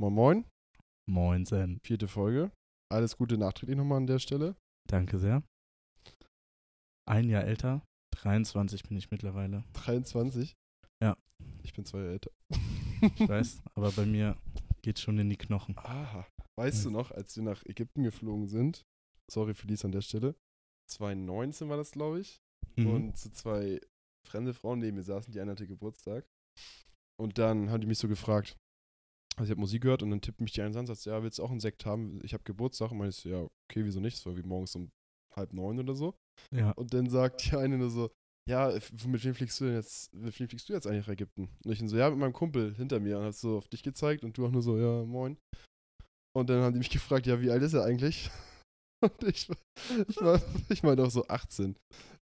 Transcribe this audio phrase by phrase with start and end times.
[0.00, 0.44] Moin Moin,
[1.08, 1.78] Moinsen.
[1.84, 2.50] vierte Folge.
[2.90, 4.56] Alles Gute nachträglich nochmal an der Stelle.
[4.88, 5.42] Danke sehr.
[7.08, 7.84] Ein Jahr älter,
[8.16, 9.64] 23 bin ich mittlerweile.
[9.74, 10.54] 23.
[11.02, 11.16] Ja.
[11.62, 12.30] Ich bin zwei Jahre älter.
[13.16, 14.36] Ich weiß, aber bei mir
[14.82, 15.76] geht schon in die Knochen.
[15.78, 16.26] Aha.
[16.58, 18.82] Weißt du noch, als wir nach Ägypten geflogen sind,
[19.30, 20.34] sorry für dies an der Stelle,
[20.90, 22.38] 2019 war das, glaube ich,
[22.76, 22.86] Mhm.
[22.86, 23.80] und so zwei
[24.26, 26.24] fremde Frauen neben mir saßen, die eine hatte Geburtstag.
[27.20, 28.56] Und dann haben die mich so gefragt,
[29.36, 31.22] also ich habe Musik gehört und dann tippt mich die eine an und sagt, ja,
[31.22, 32.20] willst du auch einen Sekt haben?
[32.22, 32.90] Ich habe Geburtstag.
[32.90, 34.16] Und meinte ich so, ja, okay, wieso nicht?
[34.16, 34.90] Es war wie morgens um
[35.34, 36.14] halb neun oder so.
[36.54, 36.72] ja.
[36.72, 38.10] Und dann sagt die eine nur so,
[38.48, 38.72] ja,
[39.06, 41.48] mit wem fliegst du denn jetzt, mit wem fliegst du jetzt eigentlich nach Ägypten?
[41.64, 44.24] Und ich so, ja, mit meinem Kumpel hinter mir und hab so auf dich gezeigt
[44.24, 45.36] und du auch nur so, ja, moin.
[46.34, 48.30] Und dann haben die mich gefragt, ja, wie alt ist er eigentlich?
[49.02, 49.50] Und ich,
[50.08, 51.76] ich, war, ich meinte auch so 18.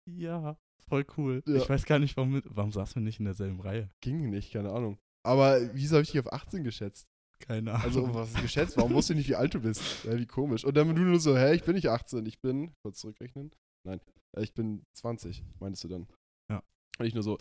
[0.09, 1.43] Ja, voll cool.
[1.45, 1.57] Ja.
[1.57, 3.89] Ich weiß gar nicht, warum, warum saßen wir nicht in derselben Reihe.
[4.01, 4.97] Ging nicht, keine Ahnung.
[5.23, 7.07] Aber wieso habe ich dich auf 18 geschätzt?
[7.39, 7.85] Keine Ahnung.
[7.85, 8.77] Also, was ist geschätzt?
[8.77, 10.03] Warum wusste ich nicht, wie alt du bist?
[10.03, 10.63] Ja, wie komisch.
[10.63, 13.51] Und dann du nur so, hä, ich bin nicht 18, ich bin, kurz zurückrechnen.
[13.84, 13.99] Nein,
[14.37, 16.07] äh, ich bin 20, meintest du dann.
[16.49, 16.63] Ja.
[16.99, 17.37] Und ich nur so,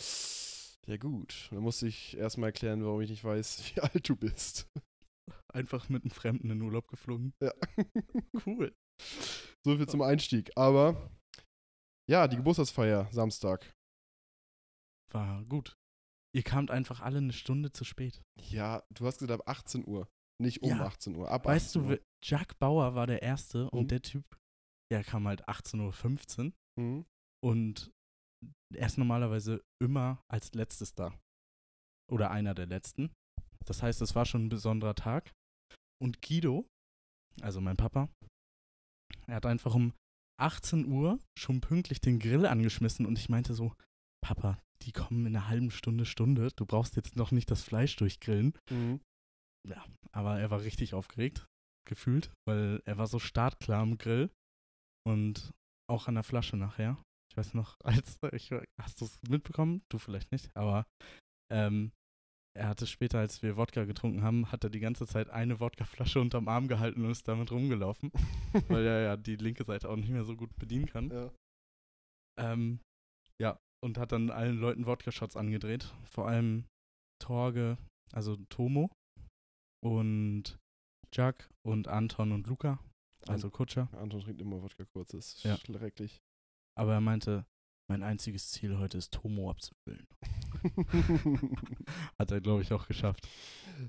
[0.86, 1.48] ja gut.
[1.50, 4.66] Und dann musste ich erstmal erklären, warum ich nicht weiß, wie alt du bist.
[5.52, 7.32] Einfach mit einem Fremden in Urlaub geflogen.
[7.40, 7.52] Ja.
[8.46, 8.74] Cool.
[9.64, 10.50] so viel zum Einstieg.
[10.56, 11.10] Aber,
[12.08, 13.70] ja, die Geburtstagsfeier, Samstag.
[15.12, 15.76] War gut.
[16.34, 18.22] Ihr kamt einfach alle eine Stunde zu spät.
[18.40, 20.08] Ja, du hast gesagt ab 18 Uhr.
[20.40, 20.86] Nicht um Ja.
[20.86, 21.90] 18 Uhr, ab Weißt 18 du, Uhr.
[21.94, 23.68] wer- Jack Bauer war der Erste Mhm.
[23.70, 24.24] und der Typ,
[24.90, 27.04] der kam halt 18.15 Uhr Mhm.
[27.44, 27.90] und
[28.74, 31.12] er ist normalerweise immer als letztes da.
[32.10, 33.12] Oder einer der letzten.
[33.66, 35.32] Das heißt, es war schon ein besonderer Tag.
[36.02, 36.66] Und Guido,
[37.42, 38.08] also mein Papa,
[39.26, 39.92] er hat einfach um
[40.40, 43.74] 18 Uhr schon pünktlich den Grill angeschmissen und ich meinte so,
[44.24, 46.50] Papa, die kommen in einer halben Stunde, Stunde.
[46.56, 48.54] Du brauchst jetzt noch nicht das Fleisch durchgrillen.
[48.70, 49.00] Mhm.
[50.12, 51.46] Aber er war richtig aufgeregt,
[51.86, 54.30] gefühlt, weil er war so startklar am Grill
[55.06, 55.52] und
[55.88, 57.02] auch an der Flasche nachher.
[57.30, 59.82] Ich weiß noch, als ich, hast du es mitbekommen?
[59.90, 60.86] Du vielleicht nicht, aber
[61.52, 61.92] ähm,
[62.56, 66.20] er hatte später, als wir Wodka getrunken haben, hat er die ganze Zeit eine Wodkaflasche
[66.20, 68.10] unterm Arm gehalten und ist damit rumgelaufen,
[68.68, 71.10] weil er ja die linke Seite auch nicht mehr so gut bedienen kann.
[71.10, 71.32] Ja.
[72.38, 72.80] Ähm,
[73.40, 75.92] ja, und hat dann allen Leuten Wodka-Shots angedreht.
[76.04, 76.66] Vor allem
[77.22, 77.78] Torge,
[78.12, 78.90] also Tomo
[79.84, 80.58] und
[81.12, 82.78] Jack und Anton und Luca,
[83.26, 83.88] also Kutscher.
[83.92, 85.56] Anton trinkt immer Wodka kurz, das ist Ja.
[85.56, 86.20] schrecklich.
[86.78, 87.44] Aber er meinte,
[87.90, 90.06] mein einziges Ziel heute ist Tomo abzufüllen.
[92.18, 93.28] Hat er, glaube ich, auch geschafft.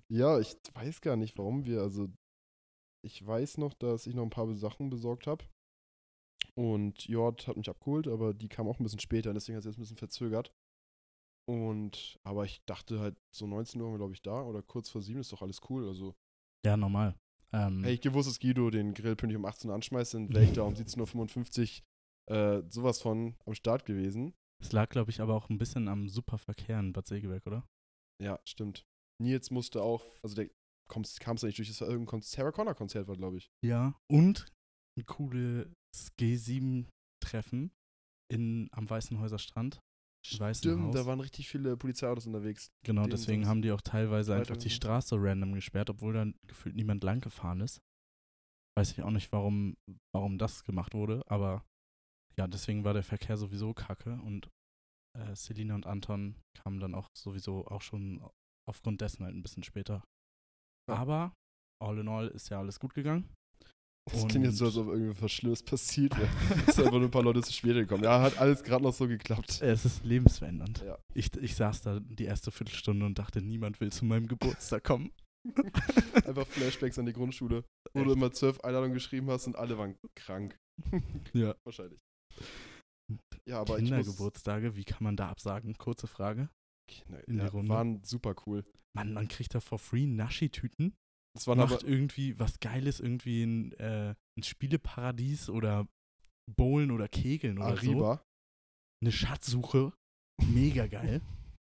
[0.09, 2.09] ja, ich weiß gar nicht, warum wir, also
[3.05, 5.43] ich weiß noch, dass ich noch ein paar Sachen besorgt habe.
[6.55, 9.65] Und Jord hat mich abgeholt, aber die kam auch ein bisschen später, deswegen hat es
[9.65, 10.51] jetzt ein bisschen verzögert.
[11.47, 14.89] Und, aber ich dachte halt, so 19 Uhr waren wir, glaube ich, da oder kurz
[14.89, 15.87] vor 7 ist doch alles cool.
[15.87, 16.15] Also,
[16.65, 17.15] Ja, normal.
[17.53, 20.45] Ähm, hätte ich gewusst, dass Guido den Grill pünktlich um 18 Uhr anschmeißt, dann wäre
[20.45, 21.81] ich da um 17.55
[22.29, 24.33] Uhr äh, sowas von am Start gewesen.
[24.61, 27.67] Es lag, glaube ich, aber auch ein bisschen am Superverkehr in Bad Segeberg, oder?
[28.21, 28.85] Ja, stimmt.
[29.19, 30.49] Nils musste auch, also der
[30.87, 33.49] kam es ja nicht durch, das war irgendein Sarah Connor Konzert war, glaube ich.
[33.63, 33.99] Ja.
[34.07, 34.45] Und
[35.03, 35.67] cooles
[36.19, 37.71] G7-Treffen
[38.31, 39.79] in, am Weißenhäuser Strand.
[40.23, 42.71] Stimmt, da waren richtig viele Polizeiautos unterwegs.
[42.85, 47.03] Genau, deswegen haben die auch teilweise einfach die Straße random gesperrt, obwohl dann gefühlt niemand
[47.03, 47.81] lang gefahren ist.
[48.77, 49.75] Weiß ich auch nicht, warum,
[50.13, 51.65] warum das gemacht wurde, aber
[52.37, 54.49] ja, deswegen war der Verkehr sowieso kacke und
[55.17, 58.25] äh, Selina und Anton kamen dann auch sowieso auch schon
[58.69, 60.03] aufgrund dessen halt ein bisschen später.
[60.89, 60.95] Ja.
[60.95, 61.33] Aber
[61.81, 63.33] all in all ist ja alles gut gegangen.
[64.09, 66.27] Das klingt jetzt so, als ob irgendwie was Schlimmes passiert wäre.
[66.67, 68.03] Es sind einfach nur ein paar Leute zu spät gekommen.
[68.03, 69.61] Ja, hat alles gerade noch so geklappt.
[69.61, 70.83] Es ist lebensverändernd.
[70.83, 70.97] Ja.
[71.13, 75.11] Ich, ich saß da die erste Viertelstunde und dachte, niemand will zu meinem Geburtstag kommen.
[76.25, 77.63] Einfach Flashbacks an die Grundschule,
[77.93, 78.17] wo du Echt?
[78.17, 80.57] immer zwölf Einladungen geschrieben hast und alle waren krank.
[81.33, 81.55] Ja.
[81.63, 81.99] Wahrscheinlich.
[83.45, 85.77] Ja, aber ich muss, Kindergeburtstage, wie kann man da absagen?
[85.77, 86.49] Kurze Frage.
[86.87, 87.69] Kinder, in die ja, Runde.
[87.69, 88.63] waren super cool.
[88.93, 90.93] Mann, man kriegt da for free Naschi-Tüten.
[91.33, 95.87] Das waren Macht aber, irgendwie was Geiles, irgendwie ein, äh, ein Spieleparadies oder
[96.57, 97.89] Bowlen oder Kegeln oder so.
[97.91, 98.25] Ariba.
[99.01, 99.93] Eine Schatzsuche.
[100.43, 101.21] Mega geil.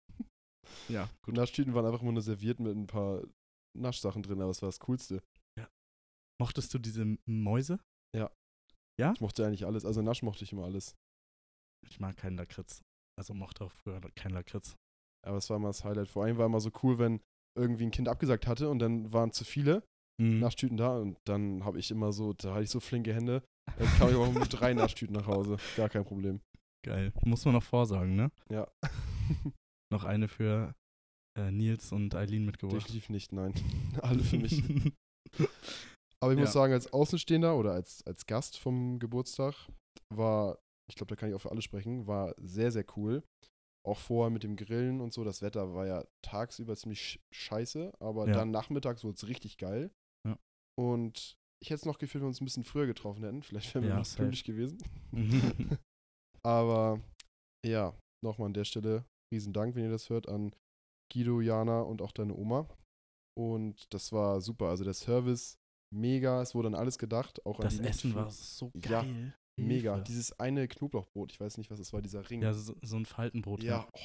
[0.89, 3.23] ja, Gut, Naschtüten waren einfach immer nur serviert mit ein paar
[3.77, 5.23] Naschsachen drin, aber das war das Coolste.
[6.41, 7.81] Mochtest du diese Mäuse?
[9.13, 9.85] Ich mochte eigentlich alles.
[9.85, 10.97] Also Nasch mochte ich immer alles.
[11.87, 12.83] Ich mag keinen Lakritz.
[13.19, 14.77] Also mochte auch früher keinen Lakritz.
[15.27, 16.09] Aber es war immer das Highlight.
[16.09, 17.21] Vor allem war immer so cool, wenn
[17.59, 19.83] irgendwie ein Kind abgesagt hatte und dann waren zu viele
[20.21, 20.41] Mhm.
[20.41, 23.41] Naschtüten da und dann habe ich immer so, da hatte ich so flinke Hände,
[23.79, 25.59] dann kam ich auch mit drei Naschtüten nach Hause.
[25.77, 26.41] Gar kein Problem.
[26.85, 27.13] Geil.
[27.25, 28.31] Muss man noch vorsagen, ne?
[28.51, 28.67] Ja.
[29.93, 30.75] Noch eine für
[31.39, 32.83] äh, Nils und Eileen mitgebracht.
[32.83, 33.55] Definitiv nicht, nein.
[34.03, 34.63] Alle für mich.
[36.21, 36.53] Aber ich muss Ja.
[36.63, 39.55] sagen, als Außenstehender oder als, als Gast vom Geburtstag
[40.13, 40.59] war,
[40.91, 43.23] ich glaube, da kann ich auch für alle sprechen, war sehr, sehr cool.
[43.89, 45.25] Auch vorher mit dem Grillen und so.
[45.25, 48.35] Das Wetter war ja tagsüber ziemlich sch- scheiße, aber Ja.
[48.35, 49.91] dann nachmittags wurde es richtig geil.
[50.27, 50.39] Ja.
[50.79, 53.43] Und ich hätte es noch gefühlt, wenn wir uns ein bisschen früher getroffen hätten.
[53.43, 54.79] Vielleicht wären wir Ja, noch pünktlich gewesen.
[56.45, 57.01] Aber
[57.67, 57.95] ja,
[58.25, 59.05] nochmal an der Stelle
[59.35, 60.55] riesen Dank, wenn ihr das hört, an
[61.13, 62.69] Guido, Jana und auch deine Oma.
[63.39, 64.67] Und das war super.
[64.69, 65.59] Also der Service
[65.95, 66.43] mega.
[66.43, 67.45] Es wurde an alles gedacht.
[67.47, 69.35] Auch das an die Essen war so Ja, geil.
[69.67, 69.95] Mega.
[69.95, 70.05] Hilfe.
[70.09, 72.43] Dieses eine Knoblauchbrot, ich weiß nicht, was es war, dieser Ring.
[72.43, 73.63] Ja, so, so ein Faltenbrot.
[73.63, 73.89] ja.
[73.93, 73.99] Oh.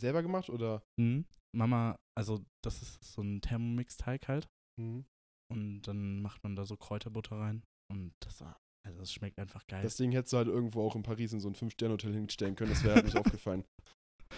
[0.00, 0.82] Selber gemacht oder?
[0.98, 1.26] Mhm.
[1.54, 4.48] Mama, also das ist so ein Thermomix-Teig halt.
[4.80, 5.04] Mhm.
[5.52, 7.62] Und dann macht man da so Kräuterbutter rein.
[7.92, 9.82] Und das, war- also das schmeckt einfach geil.
[9.82, 12.70] Das Ding hättest du halt irgendwo auch in Paris in so ein Fünf-Sterne-Hotel hinstellen können.
[12.70, 13.64] Das wäre halt nicht aufgefallen.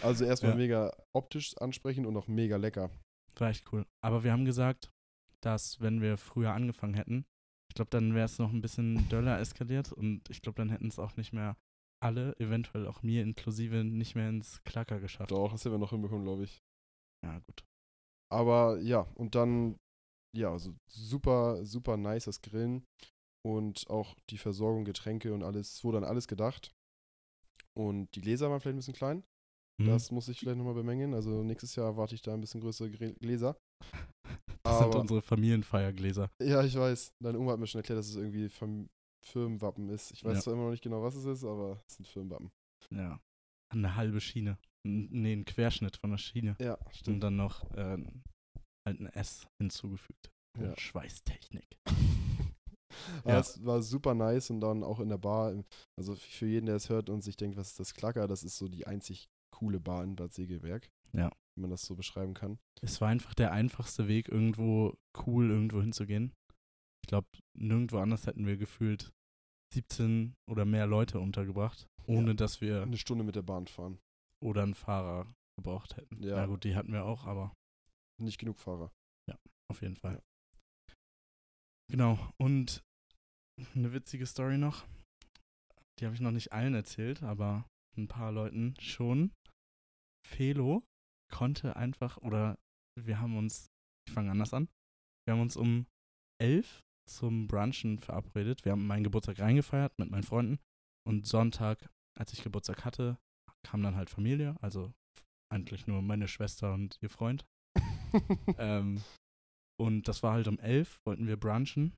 [0.02, 0.58] Also erstmal Ja.
[0.58, 2.91] mega optisch ansprechend und auch mega lecker.
[3.37, 3.87] war echt cool.
[4.05, 4.91] Aber wir haben gesagt,
[5.41, 7.25] dass wenn wir früher angefangen hätten,
[7.75, 10.87] ich glaube, dann wäre es noch ein bisschen döller eskaliert und ich glaube, dann hätten
[10.87, 11.56] es auch nicht mehr
[12.00, 15.32] alle, eventuell auch mir inklusive, nicht mehr ins Klacker geschafft.
[15.32, 16.62] Doch, das hätten wir noch hinbekommen, glaube ich.
[17.25, 17.65] Ja, gut.
[18.32, 19.76] Aber ja, und dann,
[20.37, 22.87] ja, also super, super nice das Grillen
[23.44, 26.73] und auch die Versorgung, Getränke und alles, es wurde an alles gedacht.
[27.77, 29.25] Und die Gläser waren vielleicht ein bisschen klein.
[29.81, 29.87] Mhm.
[29.87, 31.12] Das muss ich vielleicht nochmal bemängeln.
[31.12, 33.59] Also nächstes Jahr erwarte ich da ein bisschen größere Gläser.
[34.81, 36.31] das sind unsere Familienfeiergläser.
[36.43, 37.15] Ja, ich weiß.
[37.23, 38.88] Deine Oma hat mir schon erklärt, dass es irgendwie Fam
[39.26, 40.11] Firmenwappen ist.
[40.12, 40.41] Ich weiß Ja.
[40.43, 42.50] zwar immer noch nicht genau, was es ist, aber es sind Firmenwappen.
[42.91, 43.19] Ja.
[43.73, 44.59] Eine halbe Schiene.
[44.87, 46.56] N nee, ein Querschnitt von der Schiene.
[46.61, 47.23] Ja, Und stimmt.
[47.23, 47.97] dann noch äh,
[48.87, 50.31] halt ein S hinzugefügt.
[50.59, 50.77] Ja.
[50.79, 51.67] Schweißtechnik.
[53.25, 53.41] Ja.
[53.41, 55.53] es war super nice und dann auch in der Bar.
[55.99, 58.56] Also für jeden, der es hört und sich denkt, was ist das Klacker, das ist
[58.56, 60.88] so die einzig coole Bar in Bad Segeberg.
[61.12, 61.31] Ja.
[61.56, 62.59] Wenn man das so beschreiben kann.
[62.83, 64.95] Es war einfach der einfachste Weg, irgendwo
[65.27, 66.33] cool irgendwo hinzugehen.
[67.05, 69.12] Ich glaube, nirgendwo anders hätten wir gefühlt
[69.75, 72.35] 17 oder mehr Leute untergebracht, ohne Ja.
[72.35, 73.99] dass wir Eine Stunde mit der Bahn fahren.
[74.43, 76.23] oder einen Fahrer gebraucht hätten.
[76.23, 76.37] Ja.
[76.37, 77.53] Na gut, die hatten wir auch, aber
[78.21, 78.91] Nicht genug Fahrer.
[79.71, 80.21] auf jeden Fall.
[81.91, 82.83] Genau, und
[83.75, 84.85] eine witzige Story noch.
[85.99, 87.67] Die habe ich noch nicht allen erzählt, aber
[87.97, 89.33] ein paar Leuten schon.
[90.27, 90.83] Felo
[91.35, 92.57] konnte einfach, oder
[92.97, 93.67] wir haben uns,
[94.07, 94.69] ich fange anders an,
[95.27, 95.87] wir haben uns um
[96.41, 98.65] elf zum Brunchen verabredet.
[98.65, 100.59] Wir haben meinen Geburtstag reingefeiert mit meinen Freunden
[101.07, 103.19] und Sonntag, als ich Geburtstag hatte,
[103.67, 104.93] kam dann halt Familie, also
[105.53, 107.45] eigentlich nur meine Schwester und ihr Freund.
[108.59, 109.03] ähm,
[109.81, 111.95] und das war halt um elf, wollten wir brunchen.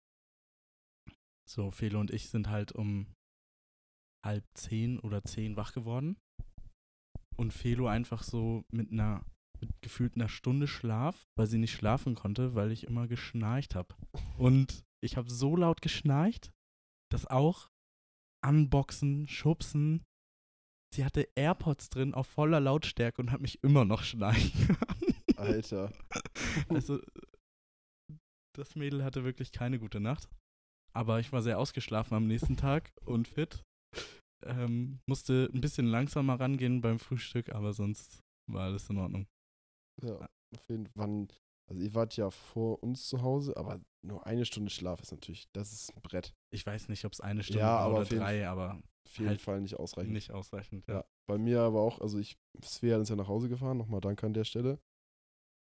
[1.49, 3.07] So, Felo und ich sind halt um
[4.25, 6.17] halb zehn oder zehn wach geworden.
[7.37, 9.25] Und Felo einfach so mit einer,
[9.61, 13.95] mit gefühlt einer Stunde Schlaf, weil sie nicht schlafen konnte, weil ich immer geschnarcht habe.
[14.39, 16.53] Und ich habe so laut geschnarcht,
[17.11, 17.71] dass auch
[18.45, 20.05] Unboxen, Schubsen,
[20.95, 24.77] sie hatte AirPods drin auf voller Lautstärke und hat mich immer noch schnarchen.
[25.37, 25.93] Alter.
[26.69, 27.01] Also,
[28.57, 30.29] das Mädel hatte wirklich keine gute Nacht.
[30.95, 33.66] Aber ich war sehr ausgeschlafen am nächsten Tag und fit.
[34.49, 39.27] Ähm, musste ein bisschen langsamer rangehen beim Frühstück, aber sonst war alles in Ordnung.
[40.03, 41.27] Ja, auf jeden Fall.
[41.69, 45.49] Also ihr wart ja vor uns zu Hause, aber nur eine Stunde Schlaf ist natürlich,
[45.53, 46.33] das ist ein Brett.
[46.53, 49.41] Ich weiß nicht, ob es eine Stunde Ja, oder jeden drei, aber Auf jeden Halt
[49.43, 50.13] Fall nicht ausreichend.
[50.13, 50.87] nicht ausreichend.
[50.87, 54.27] Ja, bei mir aber auch, also ich, Svea ist ja nach Hause gefahren, nochmal danke
[54.27, 54.79] an der Stelle.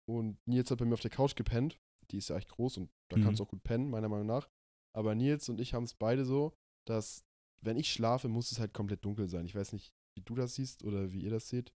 [0.07, 1.79] Und Nils hat bei mir auf der Couch gepennt.
[2.11, 3.23] Die ist ja echt groß und da Mhm.
[3.23, 4.51] kannst du auch gut pennen, meiner Meinung nach.
[4.95, 6.53] Aber Nils und ich haben es beide so,
[6.87, 7.25] dass
[7.65, 9.47] wenn ich schlafe, muss es halt komplett dunkel sein.
[9.47, 11.73] Ich weiß nicht, wie du das siehst oder wie ihr das seht.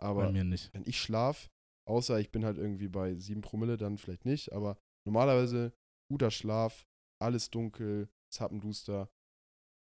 [0.00, 0.72] Aber Bei mir nicht.
[0.74, 1.50] wenn ich schlaf,
[1.88, 4.76] außer ich bin halt irgendwie bei 7 Promille, dann vielleicht nicht, aber
[5.06, 5.72] normalerweise
[6.10, 6.86] guter Schlaf,
[7.20, 9.08] alles dunkel, zappenduster,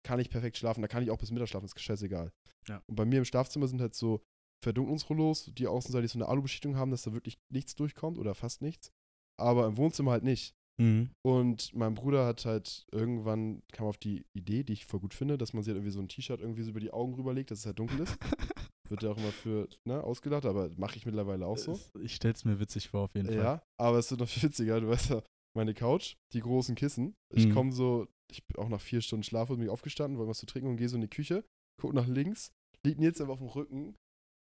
[0.02, 2.32] kann ich perfekt schlafen, da kann ich auch bis Mittag schlafen, ist scheißegal.
[2.68, 2.82] Ja.
[2.86, 4.22] Und bei mir im Schlafzimmer sind halt so
[4.62, 8.92] Verdunklungsrollos, die außenseitig so eine Alubeschichtung haben, dass da wirklich nichts durchkommt oder fast nichts,
[9.38, 10.54] aber im Wohnzimmer halt nicht.
[10.80, 11.10] Mhm.
[11.22, 15.36] Und mein Bruder hat halt irgendwann, kam auf die Idee, die ich voll gut finde,
[15.36, 17.60] dass man sich halt irgendwie so ein T-Shirt irgendwie so über die Augen rüberlegt, dass
[17.60, 18.16] es halt dunkel ist.
[18.88, 21.72] Wird ja auch immer für, ne, ausgedacht, aber mache ich mittlerweile auch so.
[21.72, 23.36] Es- Ich stell's mir witzig vor, auf jeden Fall.
[23.36, 24.80] Ja, aber es wird noch viel witziger.
[24.80, 25.22] Du weißt ja,
[25.56, 27.14] meine Couch, die großen Kissen.
[27.32, 27.52] Ich Mhm.
[27.52, 30.46] komme so, ich bin auch nach vier Stunden Schlaf und bin aufgestanden, wollte was zu
[30.46, 31.44] trinken und gehe so in die Küche,
[31.80, 32.50] gucke nach links,
[32.84, 33.94] liegt jetzt einfach auf dem Rücken,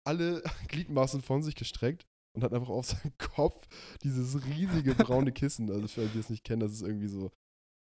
[0.06, 3.66] alle Gliedmaßen von sich gestreckt und hat einfach auf seinem Kopf
[4.02, 5.70] dieses riesige braune Kissen.
[5.70, 7.30] Also für alle, die es nicht kennen, das ist irgendwie so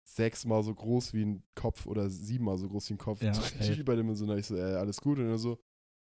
[0.07, 3.21] sechsmal so groß wie ein Kopf oder siebenmal so groß wie ein Kopf.
[3.21, 4.37] Ja, so richtig überdimensional.
[4.39, 5.17] Ich so, ey, alles gut.
[5.19, 5.57] Und er so,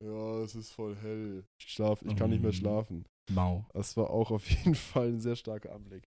[0.03, 1.45] Ja, es ist voll hell.
[1.61, 2.55] Ich schlaf, ich kann nicht mehr Mm.
[2.55, 3.05] schlafen.
[3.31, 3.67] Mau.
[3.73, 6.09] Das war auch auf jeden Fall ein sehr starker Anblick.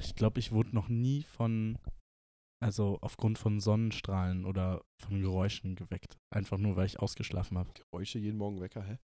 [0.00, 1.76] Ich glaube, ich wurde noch nie von,
[2.62, 6.16] also aufgrund von Sonnenstrahlen oder von Geräuschen geweckt.
[6.30, 7.70] Einfach nur, weil ich ausgeschlafen habe.
[7.74, 8.98] Geräusche jeden Morgen Wecker, hä?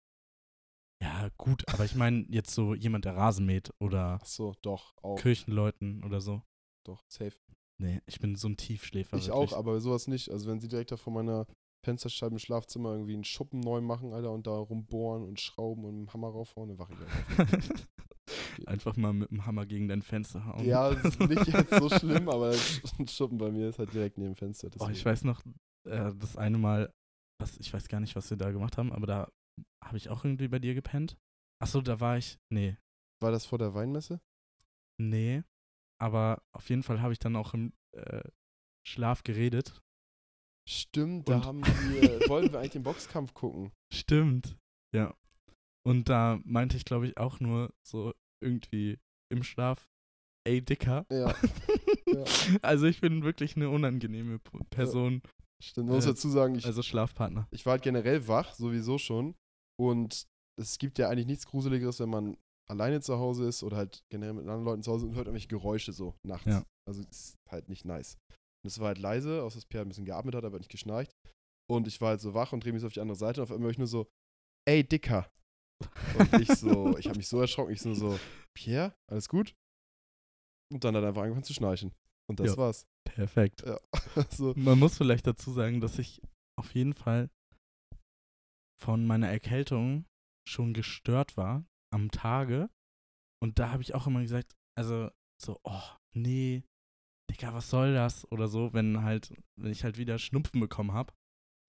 [1.25, 4.95] Ja, gut, aber ich meine jetzt so jemand, der Rasen mäht oder Ach so, doch,
[5.03, 5.17] auch.
[5.17, 6.43] Kirchenleuten oder so.
[6.87, 7.35] Doch, safe.
[7.81, 9.17] Nee, ich bin so ein Tiefschläfer.
[9.17, 9.53] Ich wirklich.
[9.53, 10.31] auch, aber sowas nicht.
[10.31, 11.47] Also wenn sie direkt da vor meiner
[11.83, 15.95] Fensterscheibe im Schlafzimmer irgendwie einen Schuppen neu machen, Alter, und da rumbohren und schrauben und
[15.95, 17.85] mit dem Hammer raufhauen, dann wach ich einfach.
[18.67, 20.65] Einfach mal mit dem Hammer gegen dein Fenster hauen.
[20.65, 22.55] ja, das ist nicht jetzt so schlimm, aber
[22.99, 24.71] ein Schuppen bei mir ist halt direkt neben dem Fenster.
[24.79, 25.43] Oh, ich weiß noch,
[25.87, 26.91] äh, das eine Mal,
[27.39, 29.29] was, ich weiß gar nicht, was wir da gemacht haben, aber da
[29.85, 31.17] habe ich auch irgendwie bei dir gepennt.
[31.63, 32.77] Achso, da war ich, nee,
[33.23, 34.21] War das vor der Weinmesse?
[35.01, 35.43] nee,
[36.01, 38.23] aber auf jeden Fall habe ich dann auch im äh,
[38.87, 39.81] Schlaf geredet.
[40.69, 41.61] Stimmt, da Und- haben
[41.93, 43.73] wir, wollen wir eigentlich den Boxkampf gucken.
[43.93, 44.57] Stimmt,
[44.95, 45.15] ja.
[45.87, 48.99] Und da meinte ich, glaube ich, auch nur so irgendwie
[49.31, 49.87] im Schlaf,
[50.47, 51.07] ey, Dicker.
[51.11, 51.35] Ja.
[52.07, 52.25] Ja.
[52.63, 54.39] Also ich bin wirklich eine unangenehme
[54.71, 55.23] Person,
[55.63, 57.49] Stimmt, man muss Äh, dazu sagen, ich, also Schlafpartner.
[57.51, 59.35] ich war halt generell wach, sowieso schon.
[59.81, 60.27] Und
[60.61, 62.37] es gibt ja eigentlich nichts Gruseligeres, wenn man
[62.71, 65.49] alleine zu Hause ist oder halt generell mit anderen Leuten zu Hause und hört irgendwelche
[65.49, 66.47] Geräusche so nachts.
[66.47, 66.65] Ja.
[66.89, 68.17] Also ist halt nicht nice.
[68.65, 71.13] Und es war halt leise, außer dass Pierre ein bisschen geatmet hat, aber nicht geschnarcht.
[71.71, 73.45] Und ich war halt so wach und drehe mich so auf die andere Seite und
[73.45, 74.07] auf einmal höre ich nur so,
[74.69, 75.31] ey, Dicker.
[76.19, 78.19] Und ich so, ich habe mich so erschrocken, ich so, so,
[78.57, 79.55] Pierre, alles gut?
[80.73, 81.93] Und dann hat er einfach angefangen zu schnarchen.
[82.31, 82.57] Und das Ja.
[82.57, 82.87] war's.
[83.07, 83.63] Perfekt.
[83.67, 83.79] Ja.
[84.17, 86.23] Also, Man muss vielleicht dazu sagen, dass ich
[86.59, 87.29] auf jeden Fall
[88.85, 90.05] von meiner Erkältung
[90.47, 92.69] schon gestört war am Tage.
[93.43, 95.11] Und da habe ich auch immer gesagt, also
[95.41, 95.83] so, oh,
[96.15, 96.65] nee,
[97.31, 98.31] Digga, was soll das?
[98.31, 101.15] Oder so, wenn halt, wenn ich halt wieder Schnupfen bekommen habe.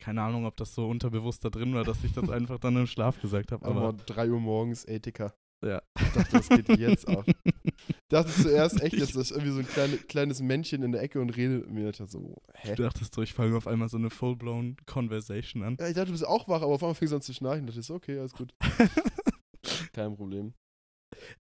[0.03, 2.85] Keine Ahnung, ob das so unterbewusst da drin war, dass ich das einfach dann im
[2.85, 3.65] Schlaf gesagt habe.
[3.65, 5.33] aber Aber 3 Uhr morgens, ey, Dicker.
[5.65, 5.81] Ja.
[5.99, 7.25] Ich dachte, was geht jetzt ab?
[7.25, 11.19] Ich dachte zuerst echt, dass das irgendwie so ein kleine, kleines Männchen in der Ecke
[11.19, 11.89] und redet mit mir.
[11.89, 12.75] Ich dachte so, hä?
[12.75, 15.77] Du dachtest so, ich fange auf einmal so eine full-blown Conversation an.
[15.79, 17.67] Ja, ich dachte, du bist auch wach, aber auf einmal fing es an zu schnarchen.
[17.67, 18.53] Ich dachte so, okay, alles gut.
[19.93, 20.53] Kein Problem.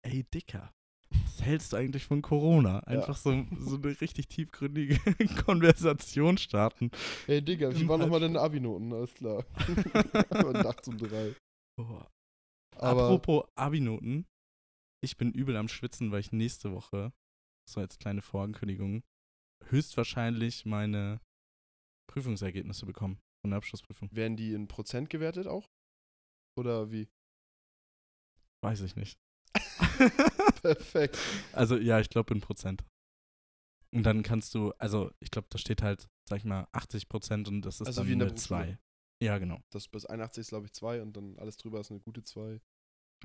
[0.03, 0.71] Ey, Dicker,
[1.09, 2.79] was hältst du eigentlich von Corona?
[2.79, 4.97] Einfach so, so eine richtig tiefgründige
[5.45, 6.91] Konversation starten.
[7.25, 8.93] Hey Digga, wie waren nochmal deine Abi-Noten?
[8.93, 9.43] Alles klar.
[10.53, 11.35] nachts um drei.
[11.77, 12.07] Boah.
[12.75, 14.25] Aber Apropos Abi-Noten,
[15.03, 17.13] ich bin übel am Schwitzen, weil ich nächste Woche,
[17.69, 19.03] so als kleine Vorankündigung,
[19.65, 21.21] höchstwahrscheinlich meine
[22.11, 24.09] Prüfungsergebnisse bekomme von der Abschlussprüfung.
[24.11, 25.69] werden die in Prozent gewertet auch?
[26.57, 27.07] Oder wie?
[28.63, 29.19] Weiß ich nicht.
[30.61, 31.17] Perfekt.
[31.53, 32.83] Also ja, ich glaube in Prozent.
[33.93, 37.47] Und dann kannst du, also ich glaube, da steht halt, sag ich mal, 80 Prozent
[37.47, 38.77] und das ist Also dann wie eine Berufsschule.
[38.77, 38.79] 2.
[39.21, 41.99] Ja, genau, Das bis 81 ist, glaube ich, 2 und dann alles drüber ist eine
[41.99, 42.59] gute 2.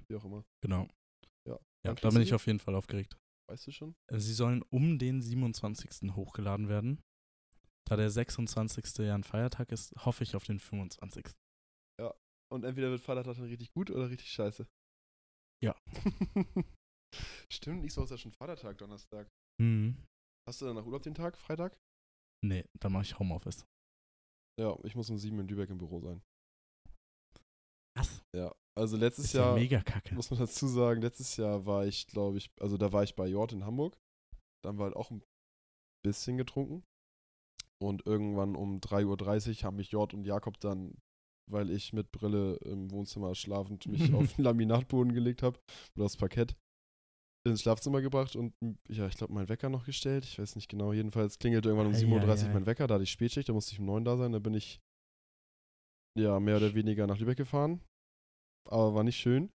[0.08, 0.44] Wie auch immer.
[0.60, 0.88] genau.
[1.48, 1.58] Ja.
[1.84, 3.16] Ja, da bin ich auf jeden Fall aufgeregt.
[3.48, 3.94] Weißt du schon?
[4.10, 6.14] Äh, Sie sollen um den 27.
[6.14, 7.00] hochgeladen werden.
[7.88, 8.98] Da der 26.
[8.98, 11.26] ja ein Feiertag ist, hoffe ich auf den 25.
[12.52, 14.68] Und entweder wird Vatertag dann richtig gut oder richtig scheiße.
[15.62, 15.74] Ja.
[17.52, 19.28] Stimmt, nächste Woche ist ja schon Vatertag, Donnerstag.
[19.60, 19.96] Hm.
[20.48, 21.76] Hast du dann nach Urlaub den Tag, Freitag?
[22.44, 23.66] Nee, da mache ich Homeoffice.
[24.58, 26.22] Ja, ich muss um sieben in Lübeck im Büro sein.
[27.96, 28.22] Was?
[28.34, 30.14] Ja, also letztes ja Jahr, mega kacke.
[30.14, 33.26] muss man dazu sagen, letztes Jahr war ich, glaube ich, also da war ich bei
[33.26, 33.96] Jort in Hamburg.
[34.62, 35.22] Dann war halt auch ein
[36.04, 36.84] bisschen getrunken.
[37.78, 40.96] Und irgendwann um 3.30 Uhr haben mich Jort und Jakob dann,
[41.50, 45.58] weil ich mit Brille im Wohnzimmer schlafend mich auf den Laminatboden gelegt habe
[45.94, 46.56] oder aufs Parkett,
[47.50, 48.52] ins Schlafzimmer gebracht und
[48.88, 50.24] ja, ich glaube, mein Wecker noch gestellt.
[50.24, 50.92] Ich weiß nicht genau.
[50.92, 52.52] Jedenfalls klingelt irgendwann um Ei, 7.30 ei, Uhr ei.
[52.54, 52.86] mein Wecker.
[52.86, 54.32] Da hatte ich Spätschicht, da musste ich um 9 da sein.
[54.32, 54.80] Da bin ich
[56.18, 57.80] ja mehr oder weniger nach Lübeck gefahren.
[58.68, 59.50] Aber war nicht schön.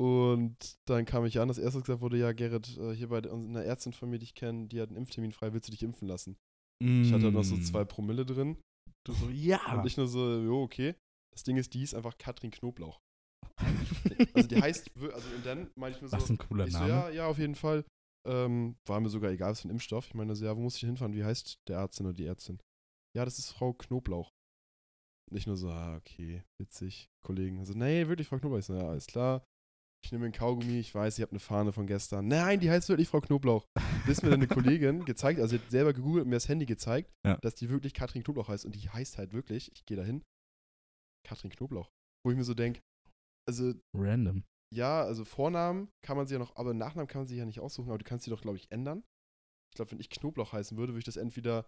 [0.00, 0.56] Und
[0.88, 3.92] dann kam ich an, das erste gesagt wurde, ja, Gerrit, äh, hier bei einer Ärztin
[3.92, 6.36] von mir, die ich kenne, die hat einen Impftermin frei, willst du dich impfen lassen?
[6.82, 7.62] Ich hatte noch so Mm.
[7.62, 8.56] zwei Promille drin.
[9.06, 9.78] Du so, ja.
[9.78, 10.96] Und ich nur so, jo, okay.
[11.32, 13.00] Das Ding ist, die ist einfach Katrin Knoblauch.
[14.34, 16.78] Also die heißt, also und dann meine ich nur so, Was ein cooler ich so,
[16.78, 16.90] Name.
[16.90, 17.84] ja, ja, auf jeden Fall.
[18.26, 20.06] Ähm, war mir sogar egal, was für ein Impfstoff.
[20.06, 21.12] Ich meine so, ja, wo muss ich hinfahren?
[21.14, 22.60] Wie heißt der Ärztin oder die Ärztin?
[23.16, 24.30] Ja, das ist Frau Knoblauch.
[25.30, 27.58] Nicht nur so, ah, okay, witzig, Kollegen.
[27.58, 28.58] Also, nee, wirklich Frau Knoblauch.
[28.60, 29.44] Ich so, ja, alles klar.
[30.04, 32.26] Ich nehme einen Kaugummi, ich weiß, ich habe eine Fahne von gestern.
[32.28, 33.64] Nein, die heißt wirklich Frau Knoblauch.
[34.06, 36.66] Bis mir dann eine Kollegin gezeigt, also sie hat selber gegoogelt und mir das Handy
[36.66, 37.36] gezeigt, Ja.
[37.38, 38.64] dass die wirklich Katrin Knoblauch heißt.
[38.64, 40.22] Und die heißt halt wirklich, ich gehe dahin,
[41.26, 41.88] Katrin Knoblauch.
[42.24, 42.80] Wo ich mir so denke,
[43.48, 44.44] also Random.
[44.74, 47.60] ja, also Vornamen kann man sie ja noch, aber Nachnamen kann man sich ja nicht
[47.60, 49.02] aussuchen, aber du kannst sie doch, glaube ich, ändern.
[49.72, 51.66] Ich glaube, wenn ich Knoblauch heißen würde, würde ich das entweder,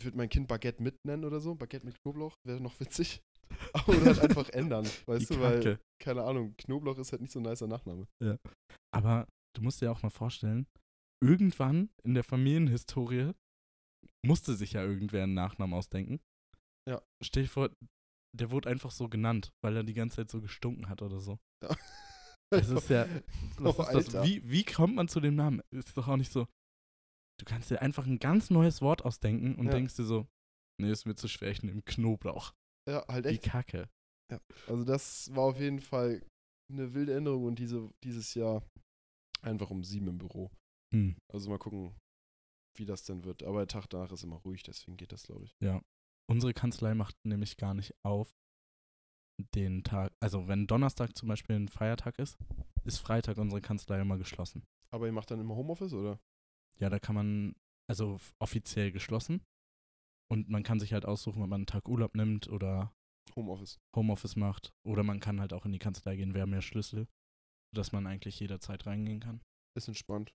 [0.00, 3.20] ich würde mein Kind Baguette mit nennen oder so, Baguette mit Knoblauch, wäre noch witzig.
[3.86, 5.80] Oder halt einfach ändern, weißt Die du, weil, Kacke.
[6.02, 8.06] keine Ahnung, Knoblauch ist halt nicht so ein nicer Nachname.
[8.92, 10.66] Aber du musst dir auch mal vorstellen,
[11.24, 13.32] irgendwann in der Familienhistorie
[14.26, 16.20] musste sich ja irgendwer einen Nachnamen ausdenken.
[16.88, 17.00] Ja.
[17.24, 17.70] Stell dir vor,
[18.36, 21.38] der wurde einfach so genannt, weil er die ganze Zeit so gestunken hat oder so.
[22.50, 23.06] Das ist ja.
[23.58, 24.24] Was Oh, ist das?
[24.24, 25.62] Wie, wie kommt man zu dem Namen?
[25.72, 26.46] Ist doch auch nicht so.
[27.40, 29.72] Du kannst dir einfach ein ganz neues Wort ausdenken und Ja.
[29.72, 30.28] denkst dir so,
[30.80, 32.52] nee, ist mir zu schwer, ich nehme Knoblauch.
[32.88, 33.42] Ja, halt echt.
[33.42, 33.88] Kacke.
[34.68, 36.24] Also das war auf jeden Fall
[36.72, 38.62] eine wilde Änderung und diese, dieses Jahr
[39.42, 40.48] einfach um sieben im Büro.
[40.94, 41.16] Hm.
[41.32, 41.96] Also mal gucken,
[42.78, 43.42] wie das denn wird.
[43.42, 45.56] Aber der Tag danach ist immer ruhig, deswegen geht das, glaube ich.
[46.28, 48.34] Unsere Kanzlei macht nämlich gar nicht auf
[49.54, 50.12] den Tag.
[50.20, 52.38] Also, wenn Donnerstag zum Beispiel ein Feiertag ist,
[52.84, 54.64] ist Freitag unsere Kanzlei immer geschlossen.
[54.90, 56.18] Aber ihr macht dann immer Homeoffice, oder?
[56.78, 57.54] Ja, da kann man,
[57.88, 59.42] also offiziell geschlossen.
[60.28, 62.92] Und man kann sich halt aussuchen, ob man einen Tag Urlaub nimmt oder
[63.36, 63.78] Homeoffice.
[63.94, 64.72] Homeoffice macht.
[64.84, 67.06] Oder man kann halt auch in die Kanzlei gehen, wir haben ja Schlüssel,
[67.72, 69.40] sodass man eigentlich jederzeit reingehen kann.
[69.76, 70.34] Ist entspannt.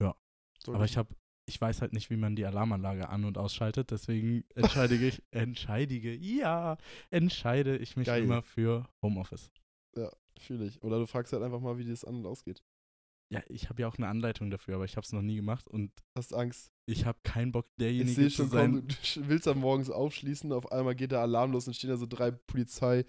[0.00, 0.14] Ja.
[0.62, 1.14] Sollte Aber ich habe,
[1.48, 6.14] ich weiß halt nicht, wie man die Alarmanlage an- und ausschaltet, deswegen entscheide ich, entscheidige,
[6.14, 6.76] ja,
[7.10, 8.24] entscheide ich mich Geil.
[8.24, 9.50] immer für Homeoffice.
[10.40, 10.82] Fühle ich.
[10.82, 12.62] Oder du fragst halt einfach mal, wie das an und ausgeht.
[13.32, 15.68] Ja, ich habe ja auch eine Anleitung dafür, aber ich habe es noch nie gemacht
[15.68, 16.68] und Hast Angst.
[16.86, 18.72] ich habe keinen Bock, Ich derjenige zu schon, sein.
[18.72, 18.94] komm, du
[19.28, 22.30] willst am morgens aufschließen, auf einmal geht der Alarm los und stehen da so drei
[22.30, 23.04] Polizei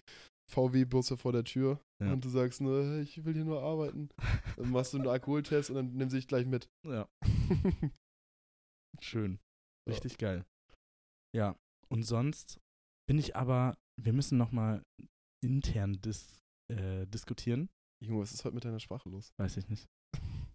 [0.51, 2.13] VW-Busse vor der Tür Ja.
[2.13, 4.09] und du sagst nur, "Hey, ich will hier nur arbeiten.
[4.57, 6.69] Dann machst du einen Alkoholtest und dann nimm sie dich gleich mit.
[6.85, 7.07] ja,
[9.01, 9.39] schön.
[9.87, 9.93] Ja.
[9.93, 10.45] Richtig geil.
[11.35, 11.55] Ja,
[11.89, 12.59] und sonst
[13.07, 14.83] bin ich aber, wir müssen nochmal
[15.43, 16.39] intern dis,
[16.71, 17.69] äh, diskutieren,
[18.03, 19.33] Junge, was ist heute mit deiner Sprache los?
[19.39, 19.87] weiß ich nicht,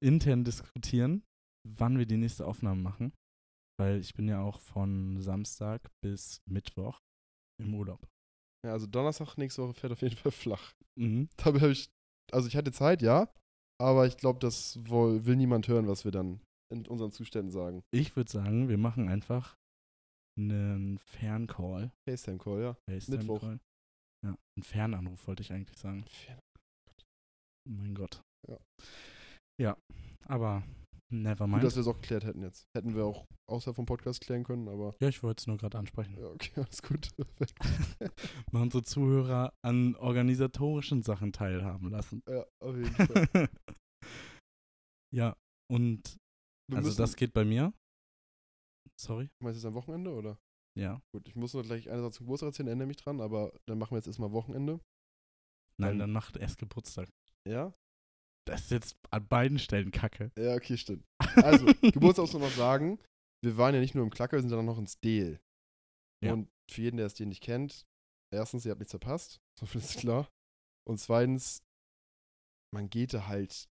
[0.01, 1.25] intern diskutieren,
[1.67, 3.13] wann wir die nächste Aufnahme machen.
[3.81, 6.99] Weil ich bin ja auch von Samstag bis Mittwoch
[7.63, 8.09] im Urlaub.
[8.67, 10.75] Ja, also Donnerstag nächste Woche fährt auf jeden Fall flach.
[10.99, 11.29] Mhm.
[11.37, 11.89] Dabei habe ich,
[12.33, 13.33] also ich hatte Zeit, ja,
[13.81, 16.41] aber ich glaube, das wohl, will niemand hören, was wir dann
[16.73, 17.83] in unseren Zuständen sagen.
[17.93, 19.57] Ich würde sagen, wir machen einfach
[20.39, 21.91] einen Ferncall.
[22.09, 22.77] FaceTime-Call, ja.
[22.89, 23.41] Mittwoch.
[23.41, 23.61] FaceTime-Call.
[24.27, 26.05] Ja, einen Fernanruf wollte ich eigentlich sagen.
[27.69, 28.23] Oh mein Gott.
[28.49, 28.59] Ja.
[29.61, 29.77] Ja,
[30.27, 30.63] aber
[31.13, 31.65] never Gut, mind.
[31.65, 32.65] dass wir es auch geklärt hätten jetzt.
[32.77, 35.79] Hätten wir auch außerhalb vom Podcast klären können, aber ja, ich wollte es nur gerade
[35.79, 36.17] ansprechen.
[36.19, 37.09] ja, okay, alles gut.
[37.37, 37.59] Perfekt.
[38.53, 42.23] Mal unsere Zuhörer an organisatorischen Sachen teilhaben lassen.
[42.29, 43.49] Ja, auf jeden Fall.
[45.15, 45.35] ja,
[45.71, 46.17] und
[46.69, 47.73] Wir also das geht bei mir.
[49.01, 49.31] Sorry.
[49.43, 50.39] Meinst du jetzt am Wochenende oder?
[50.77, 51.01] Ja.
[51.13, 53.79] Gut, ich muss noch gleich einen Satz zum Geburtstag erzählen, erinnere mich dran, aber dann
[53.79, 54.81] machen wir jetzt erstmal Wochenende.
[55.81, 57.09] Nein, Dann- dann macht erst Geburtstag.
[57.47, 57.73] Ja?
[58.47, 60.31] Das ist jetzt an beiden Stellen Kacke.
[60.39, 61.05] Ja, okay, stimmt.
[61.45, 62.99] Also, Geburtstag muss man noch sagen,
[63.45, 65.41] wir waren ja nicht nur im Klacker, wir sind dann auch noch ins Deel.
[66.25, 66.33] Ja.
[66.33, 67.87] Und für jeden, der es den nicht kennt,
[68.35, 70.29] erstens, ihr habt nichts verpasst, so viel ist klar.
[70.87, 71.63] Und zweitens,
[72.75, 73.69] man geht da halt,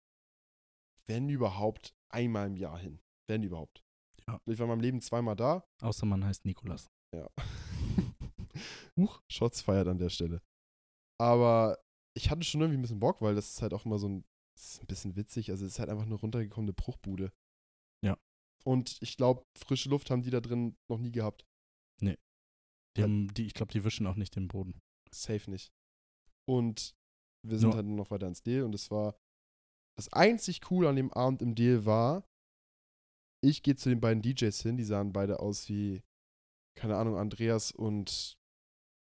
[1.06, 3.00] wenn überhaupt, einmal im Jahr hin.
[3.28, 3.82] Wenn überhaupt.
[4.28, 4.40] Ja.
[4.46, 5.64] Ich war in meinem Leben zweimal da.
[5.80, 6.90] Außer man heißt Nikolas.
[7.14, 7.28] Ja.
[8.98, 10.42] Huch, Shots feiert an der Stelle.
[11.20, 11.78] Aber
[12.16, 14.24] ich hatte schon irgendwie ein bisschen Bock, weil das ist halt auch immer so ein,
[14.80, 15.50] ein bisschen witzig.
[15.50, 17.32] Also es ist halt einfach eine runtergekommene Bruchbude.
[18.04, 18.18] Ja.
[18.64, 21.44] Und ich glaube, frische Luft haben die da drin noch nie gehabt.
[22.00, 23.04] Die Ja.
[23.06, 24.78] haben, die, ich glaube, die wischen auch nicht den Boden.
[25.10, 25.72] Safe nicht.
[26.46, 26.94] Und
[27.42, 29.16] wir sind Nur- halt noch weiter ins Deal und es war
[29.96, 32.24] das einzig cool an dem Abend im Deal war,
[33.44, 36.02] ich gehe zu den beiden DJs hin, die sahen beide aus wie,
[36.78, 38.36] keine Ahnung, Andreas und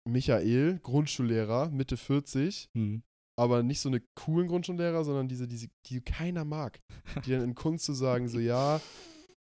[0.09, 3.03] Michael, Grundschullehrer, Mitte 40, Hm.
[3.39, 6.81] aber nicht so eine coolen Grundschullehrer, sondern diese, diese, die keiner mag.
[7.25, 8.81] Die dann in Kunst zu sagen, so ja,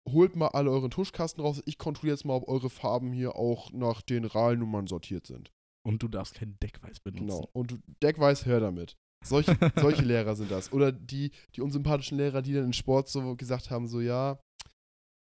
[0.08, 3.72] holt mal alle euren Tuschkasten raus, ich kontrolliere jetzt mal, ob eure Farben hier auch
[3.72, 5.52] nach den RAL-Nummern sortiert sind.
[5.86, 7.28] Und du darfst kein Deckweiß benutzen.
[7.28, 7.50] Genau.
[7.54, 8.96] Und du, Deckweiß, hör damit.
[9.26, 10.72] Solche, solche Lehrer sind das.
[10.72, 14.40] Oder die, die unsympathischen Lehrer, die dann in Sport so gesagt haben, so ja,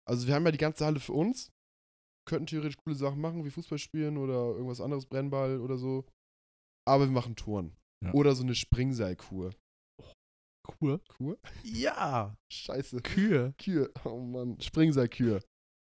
[0.08, 1.52] also wir haben ja die ganze Halle für uns,
[2.28, 6.06] könnten theoretisch coole Sachen machen, wie Fußball spielen oder irgendwas anderes, Brennball oder so.
[6.88, 7.76] Aber wir machen Touren.
[8.06, 8.14] Ja.
[8.14, 9.54] Oder so eine Springseilkur.
[10.64, 11.02] Kur?
[11.08, 11.38] Kur?
[11.64, 13.02] Ja, Scheiße.
[13.02, 13.54] Kühe.
[13.58, 13.90] Kühe.
[14.04, 14.60] Oh Mann.
[14.62, 15.42] Springseilkühe.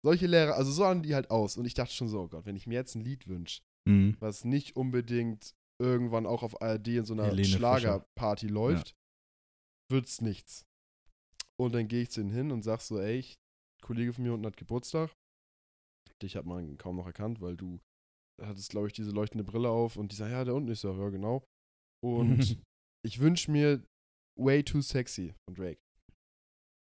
[0.05, 1.57] Solche Lehrer, also so sahen die halt aus.
[1.59, 4.17] Und ich dachte schon so, oh Gott, wenn ich mir jetzt ein Lied wünsche, Mhm.
[4.21, 7.33] was nicht unbedingt irgendwann auch auf ARD in so einer.
[7.45, 8.95] Schlagerparty läuft,
[9.91, 10.67] wird's nichts.
[11.59, 13.39] Und dann gehe ich zu ihnen hin und sag so, ey, ich,
[13.83, 15.15] Kollege von mir unten hat Geburtstag.
[16.23, 17.81] Dich hat man kaum noch erkannt, weil du
[18.41, 20.93] hattest, glaube ich, diese leuchtende Brille auf und die sagt, ja, der unten ist ja,
[20.93, 21.45] ja, genau.
[22.03, 22.39] Und
[23.07, 23.83] ich wünsche mir
[24.39, 25.81] Way Too Sexy von Drake.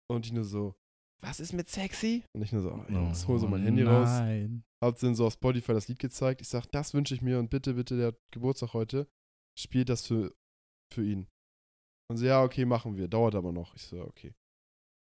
[0.09, 0.75] Und ich nur so,
[1.23, 2.23] was ist mit sexy?
[2.35, 4.09] Und ich nur so, oh, Oh, Jungs, hol so mein Handy raus.
[4.09, 4.63] Nein.
[4.83, 6.41] Hab dann so auf Spotify das Lied gezeigt.
[6.41, 9.07] Ich sag, das wünsche ich mir und bitte, bitte, der hat Geburtstag heute,
[9.57, 10.33] spielt das für,
[10.91, 11.27] für ihn.
[12.09, 13.07] Und so, ja, okay, machen wir.
[13.07, 13.75] Dauert aber noch.
[13.75, 14.33] Ich so, okay.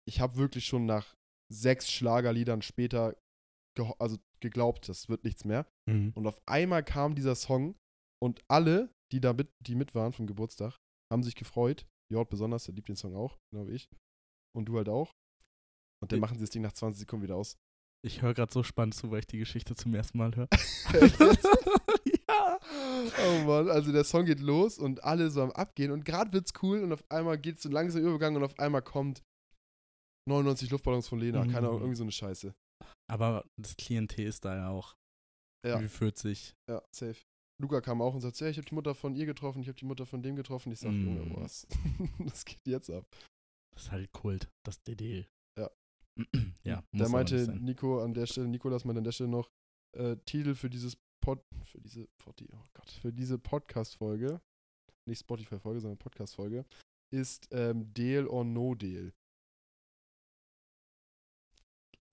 [0.08, 1.14] Ich habe wirklich schon nach
[1.54, 3.16] sechs Schlagerliedern später
[4.00, 5.66] also geglaubt, das wird nichts mehr.
[5.90, 6.12] Mhm.
[6.16, 7.76] Und auf einmal kam dieser Song
[8.22, 10.78] und alle, die da mit, die mit waren vom Geburtstag,
[11.12, 11.86] haben sich gefreut.
[12.12, 13.90] Jord besonders, der liebt den Song auch, genau wie ich.
[14.56, 15.14] Und du halt auch.
[16.02, 17.56] Und dann machen sie das Ding nach 20 Sekunden wieder aus.
[18.04, 20.48] Ich höre gerade so spannend zu, weil ich die Geschichte zum ersten Mal höre.
[22.28, 22.60] ja.
[23.26, 26.54] Oh Mann, also der Song geht los und alle so am Abgehen und gerade wird's
[26.64, 29.22] cool und auf einmal geht's so langsam Übergang und auf einmal kommt
[30.28, 31.44] 99 Luftballons von Lena.
[31.46, 31.82] Keine Ahnung, Mhm.
[31.82, 32.54] irgendwie so eine Scheiße.
[33.10, 34.96] Aber das Klientel ist da ja auch.
[35.66, 35.80] Ja.
[35.82, 36.56] Wie 40.
[36.70, 37.18] Ja, safe.
[37.62, 39.78] Luca kam auch und sagt, ja, ich habe die Mutter von ihr getroffen, ich habe
[39.78, 40.72] die Mutter von dem getroffen.
[40.72, 41.06] Ich sag, Mm.
[41.18, 41.68] Junge, was?
[42.20, 43.06] das geht jetzt ab.
[43.76, 45.28] Das ist halt Kult, das DD.
[46.64, 46.74] Ja.
[46.74, 47.62] ja, Da meinte nicht.
[47.62, 49.50] Nico an der Stelle, Nikolas meinte an der Stelle noch,
[49.98, 52.08] äh, Titel für dieses Pod, für diese,
[52.54, 54.42] oh Gott, für diese Podcast-Folge,
[55.08, 56.66] nicht Spotify-Folge, sondern Podcast-Folge,
[57.14, 59.12] ist ähm, Deal or No Deal.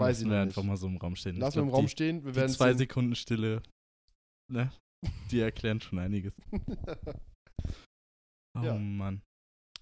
[0.00, 0.68] Weiß ich Lassen wir noch einfach nicht.
[0.70, 1.34] mal so im Raum stehen.
[1.34, 3.62] Ich Lassen wir im glaub, Raum die, stehen, wir werden zwei Sekunden Stille,
[4.50, 4.72] ne?
[5.30, 6.34] Die erklären schon einiges.
[8.56, 8.74] Oh Ja.
[8.76, 9.22] Mann.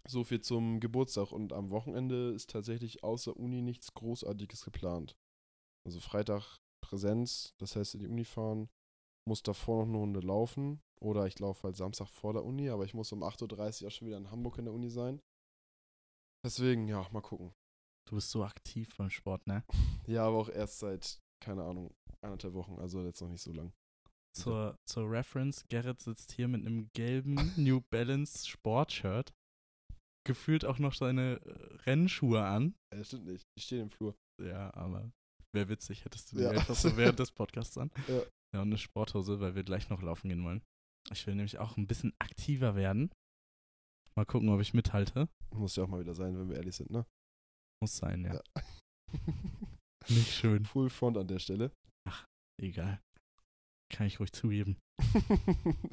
[0.09, 5.17] So viel zum Geburtstag und am Wochenende ist tatsächlich außer Uni nichts Großartiges geplant.
[5.85, 8.69] Also Freitag Präsenz, das heißt in die Uni fahren,
[9.27, 12.85] muss davor noch eine Runde laufen oder ich laufe halt Samstag vor der Uni, aber
[12.85, 15.21] ich muss um 8.30 Uhr auch schon wieder in Hamburg in der Uni sein.
[16.45, 17.53] Deswegen, ja, mal gucken.
[18.09, 19.65] Du bist so aktiv beim Sport, ne?
[20.07, 23.73] Ja, aber auch erst seit, keine Ahnung, anderthalb Wochen, also jetzt noch nicht so lang.
[24.33, 29.35] Zur, zur Reference, Gerrit sitzt hier mit einem gelben New Balance Sportshirt.
[30.27, 32.75] Gefühlt auch noch seine äh, Rennschuhe an.
[32.93, 34.17] Äh, stimmt nicht, die stehen im Flur.
[34.43, 35.11] Ja, aber
[35.55, 36.51] wäre witzig, hättest du die Ja.
[36.51, 37.91] einfach so während des Podcasts an.
[38.09, 38.23] Ja.
[38.55, 40.63] Ja, und eine Sporthose, weil wir gleich noch laufen gehen wollen.
[41.13, 43.11] Ich will nämlich auch ein bisschen aktiver werden.
[44.17, 45.29] Mal gucken, ob ich mithalte.
[45.55, 47.07] Muss ja auch mal wieder sein, wenn wir ehrlich sind, ne?
[47.83, 48.35] Muss sein, ja.
[48.35, 48.63] Ja.
[50.09, 50.65] Nicht schön.
[50.65, 51.71] Full Front an der Stelle.
[52.61, 53.01] Egal.
[53.93, 54.79] Kann ich ruhig zugeben.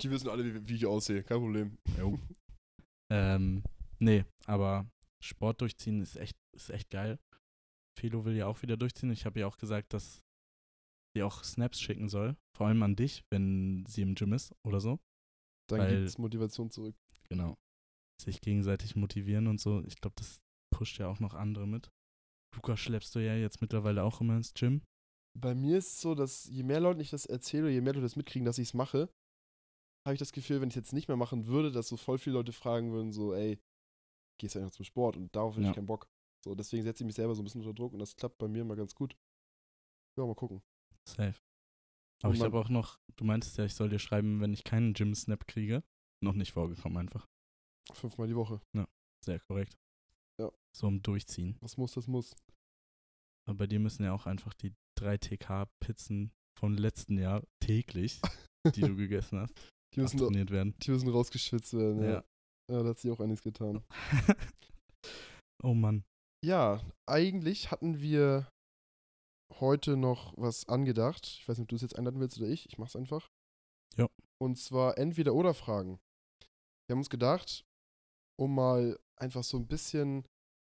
[0.00, 1.76] Die wissen alle, wie, wie ich aussehe, kein Problem.
[1.98, 2.18] Jo.
[3.10, 3.62] Ähm,
[3.98, 4.86] nee, aber
[5.22, 7.18] Sport durchziehen ist echt, ist echt geil.
[7.98, 9.10] Felo will ja auch wieder durchziehen.
[9.10, 10.22] Ich habe ihr auch gesagt, dass
[11.16, 12.36] sie auch Snaps schicken soll.
[12.56, 14.98] Vor allem an dich, wenn sie im Gym ist oder so.
[15.68, 16.94] Dann Weil- gibt's Motivation zurück.
[17.28, 17.56] Genau.
[18.20, 19.82] Sich gegenseitig motivieren und so.
[19.84, 20.38] Ich glaube, das
[20.70, 21.88] pusht ja auch noch andere mit.
[22.54, 24.82] Luca schleppst du ja jetzt mittlerweile auch immer ins Gym.
[25.38, 28.02] Bei mir ist es so, dass je mehr Leuten ich das erzähle, je mehr Leute
[28.02, 29.08] das mitkriegen, dass ich es mache,
[30.08, 32.16] habe ich das Gefühl, wenn ich es jetzt nicht mehr machen würde, dass so voll
[32.18, 33.60] viele Leute fragen würden, so, ey,
[34.40, 35.16] gehst du eigentlich noch zum Sport?
[35.18, 35.68] Und darauf Ja.
[35.68, 36.08] ich keinen Bock.
[36.44, 38.48] So, deswegen setze ich mich selber so ein bisschen unter Druck und das klappt bei
[38.48, 39.16] mir immer ganz gut.
[40.16, 40.62] Ja, mal gucken.
[41.06, 41.38] Safe.
[42.22, 44.64] Aber Und ich habe auch noch, du meintest ja, ich soll dir schreiben, wenn ich
[44.64, 45.84] keinen Gym-Snap kriege.
[46.22, 47.28] Noch nicht vorgekommen einfach.
[47.92, 48.60] Fünfmal die Woche.
[49.24, 49.76] Sehr korrekt.
[50.40, 50.50] Ja.
[50.74, 51.56] So um Durchziehen.
[51.60, 52.34] Was muss, das muss.
[53.46, 58.20] Aber bei dir müssen ja auch einfach die 3 TK-Pizzen vom letzten Jahr täglich,
[58.74, 59.54] die du gegessen hast,
[59.94, 60.74] Die müssen, trainiert werden.
[60.82, 62.10] die müssen rausgeschwitzt werden, ja.
[62.10, 62.24] Ja.
[62.70, 63.82] Ja, da hat sich auch einiges getan.
[65.62, 66.04] oh Mann.
[66.44, 68.48] Ja, eigentlich hatten wir
[69.54, 71.26] heute noch was angedacht.
[71.26, 72.66] Ich weiß nicht, ob du es jetzt einladen willst oder ich.
[72.66, 73.30] Ich mach's einfach.
[73.96, 74.08] Ja.
[74.40, 75.98] Und zwar entweder oder Fragen.
[76.86, 77.64] Wir haben uns gedacht,
[78.38, 80.24] um mal einfach so ein bisschen ein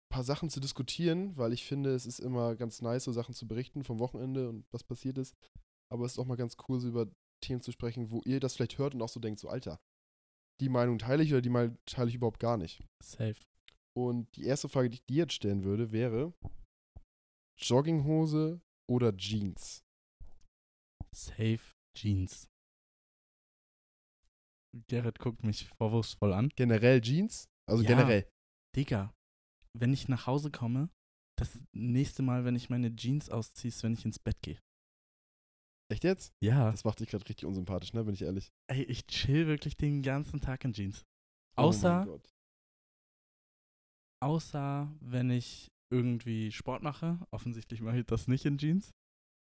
[0.10, 3.48] paar Sachen zu diskutieren, weil ich finde, es ist immer ganz nice, so Sachen zu
[3.48, 5.36] berichten vom Wochenende und was passiert ist.
[5.92, 7.08] Aber es ist auch mal ganz cool, so über
[7.44, 9.80] Themen zu sprechen, wo ihr das vielleicht hört und auch so denkt, so Alter,
[10.60, 12.84] die Meinung teile ich oder die Meinung teile ich überhaupt gar nicht.
[13.04, 13.36] Safe.
[13.96, 16.34] Und die erste Frage, die ich dir jetzt stellen würde, wäre
[17.60, 19.84] Jogginghose oder Jeans?
[21.16, 21.62] Safe
[21.96, 22.48] Jeans.
[24.88, 26.50] Gerrit guckt mich vorwurfsvoll an.
[26.56, 27.48] Generell Jeans?
[27.70, 27.90] Also Ja.
[27.90, 28.28] generell.
[28.76, 29.14] Digga,
[29.78, 30.90] wenn ich nach Hause komme,
[31.38, 34.60] das nächste Mal, wenn ich meine Jeans ausziehe, ist, wenn ich ins Bett gehe.
[35.94, 36.34] Echt jetzt?
[36.42, 36.72] Ja.
[36.72, 38.04] Das macht dich gerade richtig unsympathisch, ne?
[38.04, 38.52] Bin ich ehrlich.
[38.68, 41.06] Ey, ich chill wirklich den ganzen Tag in Jeans.
[41.56, 42.34] Oh Außer, Gott.
[44.20, 47.20] außer wenn ich irgendwie Sport mache.
[47.30, 48.90] Offensichtlich mache ich das nicht in Jeans.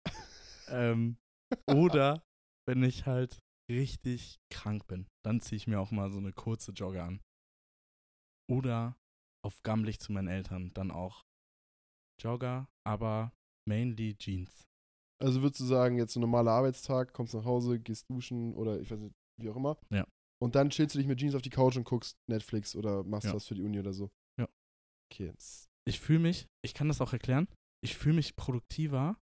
[0.68, 1.18] ähm,
[1.66, 2.24] oder
[2.68, 5.08] wenn ich halt richtig krank bin.
[5.26, 7.22] Dann ziehe ich mir auch mal so eine kurze Jogger an.
[8.52, 8.96] Oder
[9.44, 10.72] auf gammelig zu meinen Eltern.
[10.76, 11.24] Dann auch
[12.22, 13.34] Jogger, aber
[13.68, 14.68] mainly Jeans.
[15.24, 18.92] Also würdest du sagen, jetzt ein normaler Arbeitstag, kommst nach Hause, gehst duschen oder ich
[18.92, 19.78] weiß nicht, wie auch immer.
[19.92, 20.06] Ja.
[20.42, 23.28] Und dann chillst du dich mit Jeans auf die Couch und guckst Netflix oder machst
[23.28, 23.34] Ja.
[23.34, 24.10] was für die Uni oder so.
[24.40, 24.48] Ja.
[25.12, 25.34] Okay,
[25.88, 27.48] ich fühle mich, ich kann das auch erklären,
[27.84, 29.18] ich fühle mich produktiver,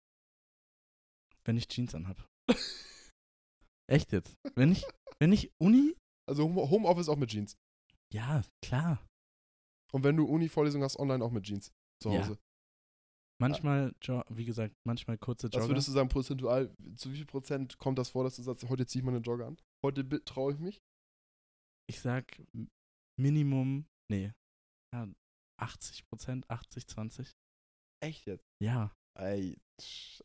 [1.44, 2.24] wenn ich Jeans anhab.
[3.90, 4.35] Echt jetzt.
[4.55, 4.85] Wenn ich,
[5.18, 5.96] wenn ich Uni,
[6.29, 7.57] Also Home- Homeoffice auch mit Jeans.
[8.12, 9.05] ja, klar.
[9.92, 12.11] Und wenn du Uni-Vorlesung hast, online auch mit Jeans zu.
[12.12, 12.38] Hause.
[13.40, 13.94] Manchmal,
[14.29, 15.68] wie gesagt, manchmal kurze Was Jogger.
[15.70, 18.87] würdest du sagen, prozentual, zu wie viel Prozent kommt das vor, dass du sagst, heute
[18.87, 19.57] ziehe ich mal eine Jogger an?
[19.85, 20.79] Heute traue ich mich?
[21.90, 22.40] ich sag
[23.20, 24.33] Minimum, nee,
[24.94, 25.09] ja,
[25.61, 27.33] 80 Prozent, 80, 20.
[28.03, 28.44] Echt jetzt?
[28.62, 28.94] Ja.
[29.18, 29.59] Ey,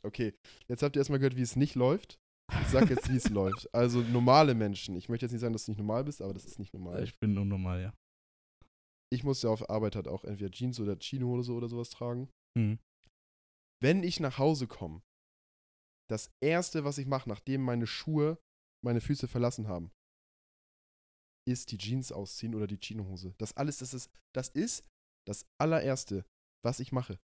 [0.04, 0.34] okay.
[0.68, 2.20] Jetzt habt ihr erstmal gehört, wie es nicht läuft.
[2.62, 3.68] Ich sag jetzt, wie es läuft.
[3.74, 4.96] Also normale Menschen.
[4.96, 7.04] Ich möchte jetzt nicht sagen, dass du nicht normal bist, aber das ist nicht normal.
[7.04, 7.94] Ich bin unnormal, ja.
[9.12, 12.30] Ich muss ja auf Arbeit halt auch entweder Jeans oder Chinohose oder sowas tragen.
[12.58, 12.78] Mhm.
[13.82, 15.02] Wenn ich nach Hause komme,
[16.10, 18.38] das erste, was ich mache, nachdem meine Schuhe
[18.84, 19.92] meine Füße verlassen haben,
[21.48, 23.34] ist die Jeans ausziehen oder die Chinohose.
[23.38, 24.84] Das alles, das ist, das ist
[25.28, 26.26] das allererste,
[26.64, 27.20] was ich mache.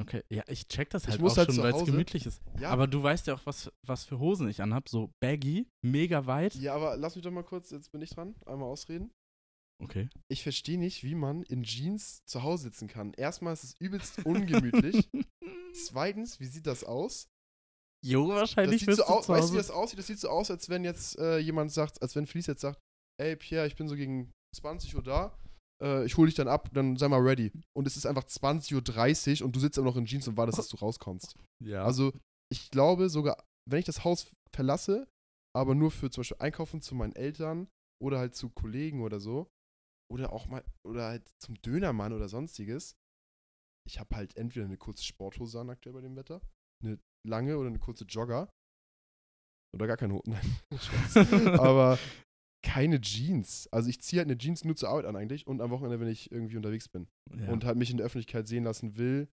[0.00, 2.40] Okay, ja, ich check das Ich halt muss auch halt schon, weil es gemütlich ist.
[2.58, 4.88] Ja, Aber du weißt ja auch, was, was für Hosen ich anhab.
[4.88, 6.54] So baggy, mega weit.
[6.54, 9.10] ja, aber lass mich doch mal kurz, jetzt bin ich dran, einmal ausreden.
[9.82, 10.08] Okay.
[10.30, 13.12] Ich verstehe nicht, wie man in Jeans zu Hause sitzen kann.
[13.14, 15.08] Erstmal ist es übelst ungemütlich.
[15.72, 17.28] Zweitens, wie sieht das aus?
[18.04, 19.98] Jo, Das wahrscheinlich sieht bist so du aus, weißt du, wie das aussieht?
[19.98, 22.80] Das sieht so aus, als wenn jetzt äh, jemand sagt, als wenn Felice jetzt sagt,
[23.20, 25.36] ey Pierre, ich bin so gegen 20 Uhr da,
[25.82, 27.52] äh, ich hole dich dann ab, dann sei mal ready.
[27.76, 30.58] Und es ist einfach 20.30 Uhr und du sitzt immer noch in Jeans und wartest,
[30.58, 31.36] dass du rauskommst.
[31.62, 31.84] Ja.
[31.84, 32.12] Also
[32.50, 35.06] ich glaube sogar, wenn ich das Haus verlasse,
[35.54, 37.68] aber nur für zum Beispiel Einkaufen zu meinen Eltern
[38.02, 39.46] oder halt zu Kollegen oder so,
[40.10, 42.96] oder auch mal, oder halt zum Dönermann oder sonstiges,
[43.86, 46.40] ich habe halt entweder eine kurze Sporthose an aktuell bei dem Wetter,
[46.82, 48.52] eine lange oder eine kurze Jogger.
[49.74, 50.34] Oder gar keine Hosen.
[51.58, 51.98] Aber
[52.62, 53.68] keine Jeans.
[53.72, 56.08] Also ich ziehe halt eine Jeans nur zur Arbeit an eigentlich und am Wochenende, wenn
[56.08, 57.50] ich irgendwie unterwegs bin ja.
[57.50, 59.28] und halt mich in der Öffentlichkeit sehen lassen will,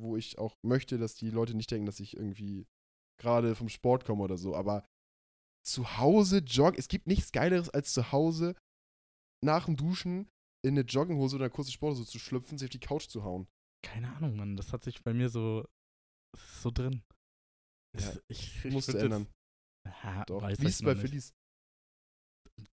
[0.00, 2.66] wo ich auch möchte, dass die Leute nicht denken, dass ich irgendwie
[3.20, 4.54] gerade vom Sport komme oder so.
[4.54, 4.84] Aber
[5.64, 8.54] zu Hause joggen, es gibt nichts Geileres als zu Hause
[9.44, 10.28] nach dem Duschen
[10.64, 13.46] in eine Jogginghose oder eine kurze Sporthose zu schlüpfen, sich auf die Couch zu hauen.
[13.84, 14.56] Keine Ahnung, Mann.
[14.56, 15.64] Das hat sich bei mir so,
[16.36, 17.02] so drin.
[17.98, 19.28] Ja, ich, ich Musst du würd ändern.
[19.86, 20.42] Jetzt, ha, Doch.
[20.42, 20.96] weiß Wie ist ich es bei.
[20.96, 21.32] Felice?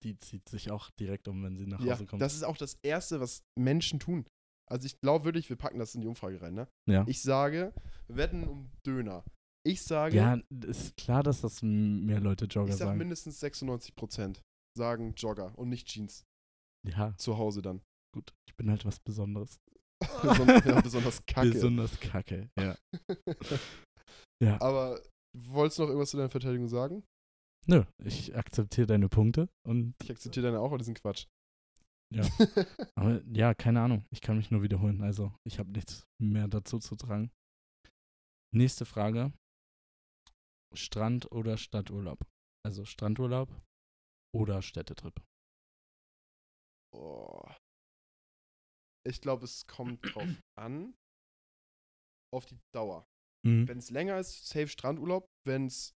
[0.03, 2.21] Die zieht sich auch direkt um, wenn sie nach Ja, Hause kommt.
[2.21, 4.25] das ist auch das Erste, was Menschen tun.
[4.69, 6.67] Also ich glaube wirklich, wir packen das in die Umfrage rein, ne?
[6.89, 7.03] ja.
[7.07, 7.73] Ich sage,
[8.07, 9.25] wetten um Döner.
[9.67, 12.97] Ich sage, ja, ist klar, dass das mehr Leute Jogger ich sage sagen.
[12.99, 14.39] mindestens 96%
[14.77, 16.23] sagen Jogger und nicht Jeans.
[16.87, 17.81] Ja, Zu Hause dann.
[18.13, 18.33] gut.
[18.47, 19.59] Ich bin halt was Besonderes.
[20.23, 21.51] Beson ja, besonders kacke.
[21.51, 22.75] Besonders kacke, ja.
[24.43, 24.59] Ja.
[24.59, 24.99] Aber
[25.37, 27.03] wolltest du noch irgendwas zu deiner Verteidigung sagen?
[27.67, 31.27] Nö, ich akzeptiere deine Punkte und, Ich akzeptiere deine auch, aber diesen Quatsch.
[32.11, 32.27] Ja.
[32.95, 34.03] aber ja, keine Ahnung.
[34.09, 35.01] Ich kann mich nur wiederholen.
[35.03, 37.31] Also, ich habe nichts mehr dazu zu tragen.
[38.53, 39.31] Nächste Frage.
[40.75, 42.25] Strand oder Stadturlaub?
[42.65, 43.49] Also Strandurlaub
[44.35, 45.21] oder Städtetrip?
[46.93, 47.43] Oh.
[49.07, 50.27] Ich glaube, es kommt drauf
[50.59, 50.93] an.
[52.33, 53.05] Auf die Dauer.
[53.45, 53.67] Mhm.
[53.67, 55.27] Wenn es länger ist, safe Strandurlaub.
[55.45, 55.93] Wenn es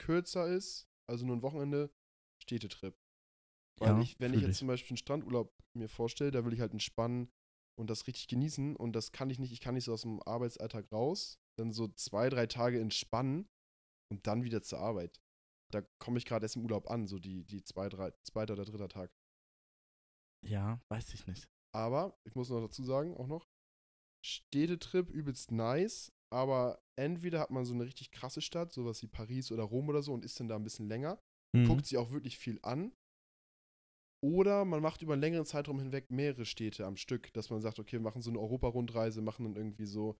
[0.00, 1.92] kürzer ist, also nur ein Wochenende,
[2.42, 2.96] Städtetrip.
[3.78, 4.58] Weil Ja, ich, wenn ich jetzt ich.
[4.58, 7.30] zum Beispiel einen Strandurlaub mir vorstelle, da will ich halt entspannen
[7.78, 10.22] und das richtig genießen und das kann ich nicht, ich kann nicht so aus dem
[10.22, 13.48] Arbeitsalltag raus, dann so zwei, drei Tage entspannen
[14.12, 15.20] und dann wieder zur Arbeit.
[15.72, 18.64] Da komme ich gerade erst im Urlaub an, so die, die zwei, drei, zweiter oder
[18.64, 19.10] dritter Tag.
[20.44, 21.48] Ja, weiß ich nicht.
[21.74, 23.46] Aber, ich muss noch dazu sagen, auch noch,
[24.24, 29.52] Städtetrip übelst nice, aber entweder hat man so eine richtig krasse Stadt, sowas wie Paris
[29.52, 31.18] oder Rom oder so und ist dann da ein bisschen länger,
[31.54, 31.66] Mhm.
[31.66, 32.92] guckt sich auch wirklich viel an.
[34.22, 37.78] Oder man macht über einen längeren Zeitraum hinweg mehrere Städte am Stück, dass man sagt,
[37.78, 40.16] okay, wir machen so eine Europa-Rundreise, machen dann irgendwie so,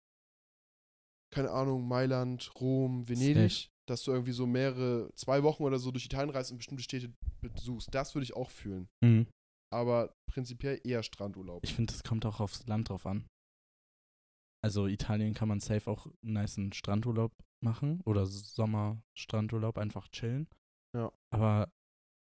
[1.33, 3.69] keine Ahnung, Mailand, Rom, Venedig, Safe.
[3.89, 7.15] dass du irgendwie so mehrere, zwei Wochen oder so durch Italien reist und bestimmte Städte
[7.41, 7.95] besuchst.
[7.95, 8.89] Das würde ich auch fühlen.
[9.03, 9.27] Mhm.
[9.75, 11.65] Aber prinzipiell eher Strandurlaub.
[11.65, 13.27] Ich finde, es kommt auch aufs Land drauf an.
[14.63, 20.49] Also Italien kann man safe auch einen niceen Strandurlaub machen oder Sommerstrandurlaub, einfach chillen.
[20.97, 21.13] Ja.
[21.31, 21.73] Aber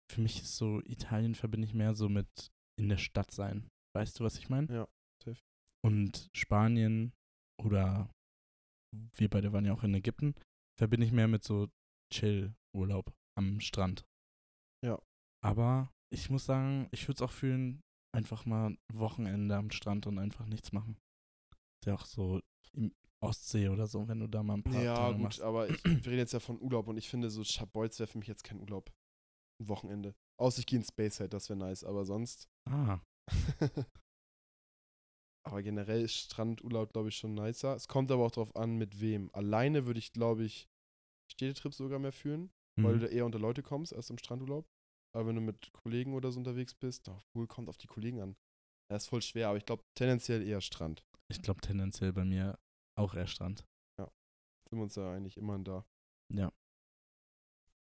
[0.09, 2.27] für mich ist so, Italien verbinde ich mehr so mit
[2.79, 3.67] in der Stadt sein.
[3.93, 4.73] Weißt du, was ich meine?
[4.73, 4.87] Ja,
[5.21, 5.41] safe.
[5.83, 7.11] Und Spanien
[7.61, 8.09] oder
[9.17, 10.35] wir beide waren ja auch in Ägypten,
[10.79, 11.67] verbinde ich mehr mit so
[12.13, 14.05] Chill-Urlaub am Strand.
[14.83, 15.01] Ja.
[15.43, 17.81] Aber ich muss sagen, ich würde es auch fühlen,
[18.15, 20.97] einfach mal Wochenende am Strand und einfach nichts machen.
[21.81, 22.41] Ist ja auch so
[22.73, 25.41] im Ostsee oder so, wenn du da mal ein paar Ja, Tage gut, machst.
[25.41, 28.17] aber ich, wir reden jetzt ja von Urlaub und ich finde, so Schabolz wäre für
[28.19, 28.91] mich jetzt kein Urlaub.
[29.61, 30.15] Ein Wochenende.
[30.37, 32.49] Außer ich gehe in Space Head, das wäre nice, aber sonst.
[32.67, 32.99] Ah,
[35.47, 37.75] Aber generell ist Strandurlaub, glaube ich, schon nicer.
[37.75, 39.29] Es kommt aber auch darauf an, mit wem.
[39.33, 40.67] Alleine würde ich, glaube ich,
[41.31, 42.99] Städtetrips sogar mehr führen, weil Mhm.
[42.99, 44.67] du da eher unter Leute kommst als im Strandurlaub.
[45.15, 48.19] Aber wenn du mit Kollegen oder so unterwegs bist, oh, wohl kommt auf die Kollegen
[48.19, 48.35] an.
[48.89, 51.05] Das ist voll schwer, aber ich glaube tendenziell eher Strand.
[51.31, 52.59] Ich glaube tendenziell bei mir
[52.99, 53.65] auch eher Strand.
[54.67, 55.85] Sind wir uns ja eigentlich immer da.
[56.33, 56.51] Ja.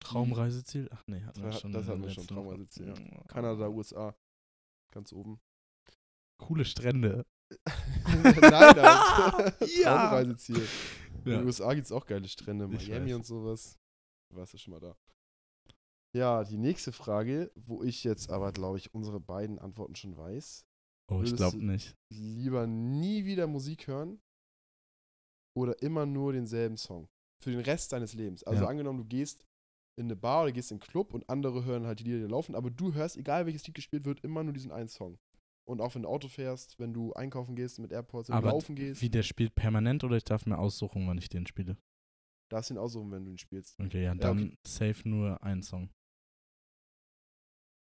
[0.01, 0.89] Traumreiseziel?
[0.91, 1.71] Ach nee, hatten wir Das schon.
[1.71, 2.27] das in hatten wir schon.
[2.27, 3.23] Traumreiseziel, ja.
[3.27, 4.13] Kanada, USA.
[4.93, 5.39] Ganz oben.
[6.37, 7.25] Coole Strände.
[8.05, 8.41] Nein,
[8.81, 9.61] halt.
[9.77, 10.09] Ja.
[10.09, 10.67] Traumreiseziel.
[11.23, 11.37] In Ja.
[11.37, 13.79] den USA gibt es auch geile Strände, Miami und sowas.
[14.29, 14.95] Du warst ja schon mal da.
[16.15, 20.65] Ja, die nächste Frage, wo ich jetzt aber, glaube ich, unsere beiden Antworten schon weiß.
[21.11, 21.95] Oh, ich glaube nicht.
[22.11, 24.21] Lieber nie wieder Musik hören
[25.55, 27.09] oder immer nur denselben Song.
[27.43, 28.43] Für den Rest deines Lebens.
[28.43, 28.69] Also Ja.
[28.69, 29.45] angenommen, du gehst
[29.97, 32.31] in eine Bar oder gehst in einen Club und andere hören halt die Lieder, die
[32.31, 35.17] laufen, aber du hörst, egal welches Lied gespielt wird, immer nur diesen einen Song.
[35.65, 38.55] Und auch wenn du Auto fährst, wenn du einkaufen gehst mit Airports, wenn Aber du
[38.55, 41.77] laufen gehst, Wie der spielt permanent oder ich darf mir aussuchen, wann ich den spiele?
[42.49, 43.79] darfst du ihn aussuchen, wenn du ihn spielst.
[43.79, 44.57] Okay, ja, Ja, dann okay.
[44.67, 45.89] safe nur ein Song.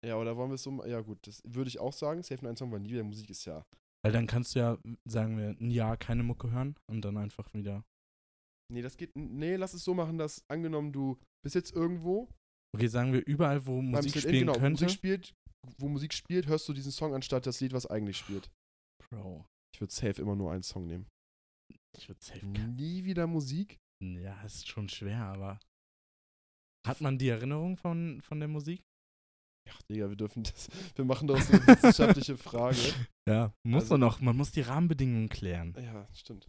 [0.05, 2.23] Ja, oder wollen wir es so Ja, gut, das würde ich auch sagen.
[2.23, 3.65] Safe nur ein Song, weil nie wieder Musik ist ja.
[4.03, 7.53] Weil dann kannst du ja, sagen wir, ein Jahr keine Mucke hören und dann einfach
[7.53, 7.83] wieder.
[8.71, 9.15] Nee, das geht.
[9.15, 12.29] Nee, lass es so machen, dass angenommen, du bist jetzt irgendwo
[12.75, 14.83] Okay, sagen wir überall, wo Musik spielen genau, könnte.
[14.83, 15.33] Musik spielt,
[15.77, 18.51] wo Musik spielt, hörst du diesen Song anstatt das Lied, was eigentlich spielt.
[19.09, 21.07] Bro, Ich würde safe immer nur einen Song nehmen.
[21.97, 22.45] ich würde safe.
[22.45, 23.77] Nie wieder Musik?
[24.03, 25.59] Ja, ist schon schwer, aber.
[26.85, 28.83] Hat man die Erinnerung von, von der Musik?
[29.67, 30.69] Ja, Digga, wir dürfen das.
[30.95, 32.77] Wir machen daraus eine wissenschaftliche Frage.
[33.27, 34.21] Ja, muss Also- man noch.
[34.21, 35.75] Man muss die Rahmenbedingungen klären.
[35.77, 36.47] Ja, stimmt.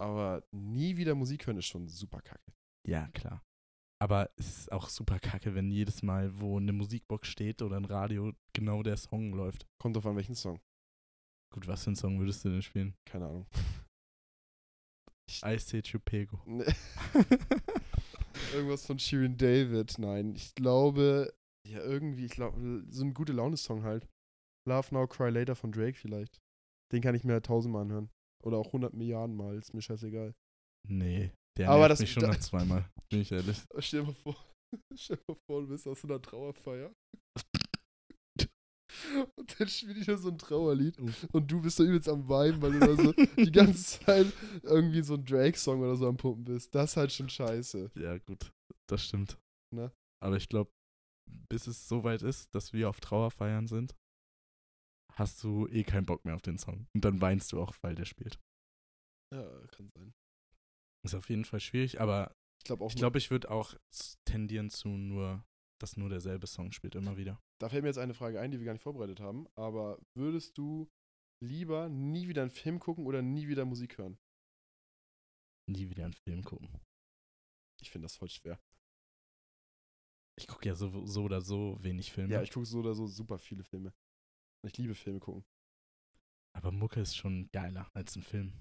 [0.00, 2.52] Aber nie wieder Musik hören ist schon super kacke.
[2.86, 3.42] Ja, klar.
[4.02, 7.84] Aber es ist auch super kacke, wenn jedes Mal, wo eine Musikbox steht oder ein
[7.84, 9.66] Radio, genau der Song läuft.
[9.80, 10.60] Kommt drauf an, welchen Song.
[11.54, 12.94] Gut, was für einen Song würdest du denn spielen?
[13.08, 13.46] Keine Ahnung.
[15.44, 16.42] I say Chupego.
[16.44, 16.64] Nee.
[18.52, 19.98] Irgendwas von Shirin David.
[19.98, 21.32] Nein, ich glaube,
[21.68, 24.06] ja, irgendwie, ich glaube, so ein gute Laune-Song halt.
[24.68, 26.38] Love Now, Cry Later von Drake vielleicht.
[26.92, 28.10] Den kann ich mir halt tausendmal anhören.
[28.44, 30.34] Oder auch hundert Milliarden Mal, ist mir scheißegal.
[30.88, 32.88] Nee, der Aber nervt mich schon da- noch zweimal.
[33.10, 33.62] Bin ich ehrlich.
[33.78, 34.36] Stell dir mal vor,
[34.94, 36.92] stell dir mal vor, du bist aus so einer Trauerfeier.
[39.36, 40.96] Und dann spielt ich da so ein Trauerlied
[41.32, 44.26] und du bist so übelst am Weinen, weil du da so die ganze Zeit
[44.62, 46.74] irgendwie so ein Drake-Song oder so am Pumpen bist.
[46.74, 47.90] Das ist halt schon scheiße.
[47.94, 48.50] Ja, gut,
[48.88, 49.38] das stimmt.
[49.74, 49.92] Ne?
[50.24, 50.70] Aber ich glaube,
[51.26, 53.94] bis es soweit ist, dass wir auf Trauerfeiern sind,
[55.12, 56.86] hast du eh keinen Bock mehr auf den Song.
[56.94, 58.38] Und dann weinst du auch, weil der spielt.
[59.34, 60.14] Ja, kann sein.
[61.04, 63.74] Ist auf jeden Fall schwierig, aber Ich glaube ich glaube, ich würde auch
[64.24, 65.44] tendieren zu nur,
[65.80, 67.40] dass nur derselbe Song spielt, immer wieder.
[67.60, 69.46] da fällt mir jetzt eine Frage ein, die wir gar nicht vorbereitet haben.
[69.54, 70.88] Aber würdest du
[71.42, 74.18] lieber nie wieder einen Film gucken oder nie wieder Musik hören?
[75.68, 76.68] Nie wieder einen Film gucken.
[77.80, 78.58] Ich finde das voll schwer.
[80.38, 82.32] Ich gucke ja so, so oder so wenig Filme.
[82.34, 83.92] Ja, ich gucke so oder so super viele Filme.
[84.66, 85.44] Ich liebe Filme gucken.
[86.52, 88.52] aber Mucke ist schon geiler als ein Film.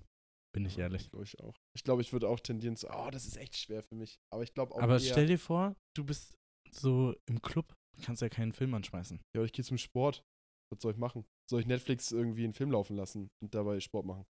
[0.53, 1.09] Bin ich Ja, ehrlich.
[1.09, 1.55] Glaube ich auch.
[1.73, 4.19] Ich glaube, ich würde auch tendieren zu, oh, das ist echt schwer für mich.
[4.29, 6.38] Aber ich glaube auch Aber stell dir vor, du bist
[6.71, 9.19] so im Club, kannst ja keinen Film anschmeißen.
[9.35, 10.23] ja, ich gehe zum Sport.
[10.71, 11.25] Was soll ich machen?
[11.49, 14.25] Soll ich Netflix irgendwie einen Film laufen lassen und dabei Sport machen?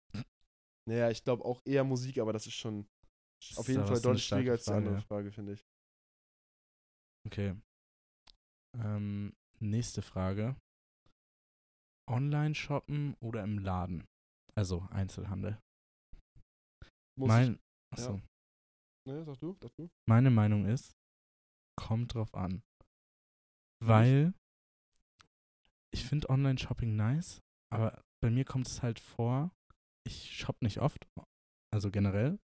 [0.89, 2.87] Naja, ich glaube auch eher Musik, aber das ist schon
[3.41, 5.67] Das auf jeden Fall deutlich schwieriger als die andere Frage, Frage, finde ich.
[7.27, 7.57] Okay.
[8.79, 10.57] Ähm, nächste Frage.
[12.09, 14.07] Online shoppen oder im Laden?
[14.55, 15.61] Also Einzelhandel.
[17.19, 17.61] Muss mein, ich,
[17.93, 18.23] achso, ja.
[19.13, 19.89] ne, sag du, sag du.
[20.09, 20.93] Meine Meinung ist,
[21.79, 22.63] kommt drauf an.
[23.83, 24.35] Weil
[25.93, 27.41] ich finde Online-Shopping nice,
[27.73, 29.51] aber bei mir kommt es halt vor,
[30.07, 31.09] ich shoppe nicht oft,
[31.73, 32.39] also generell.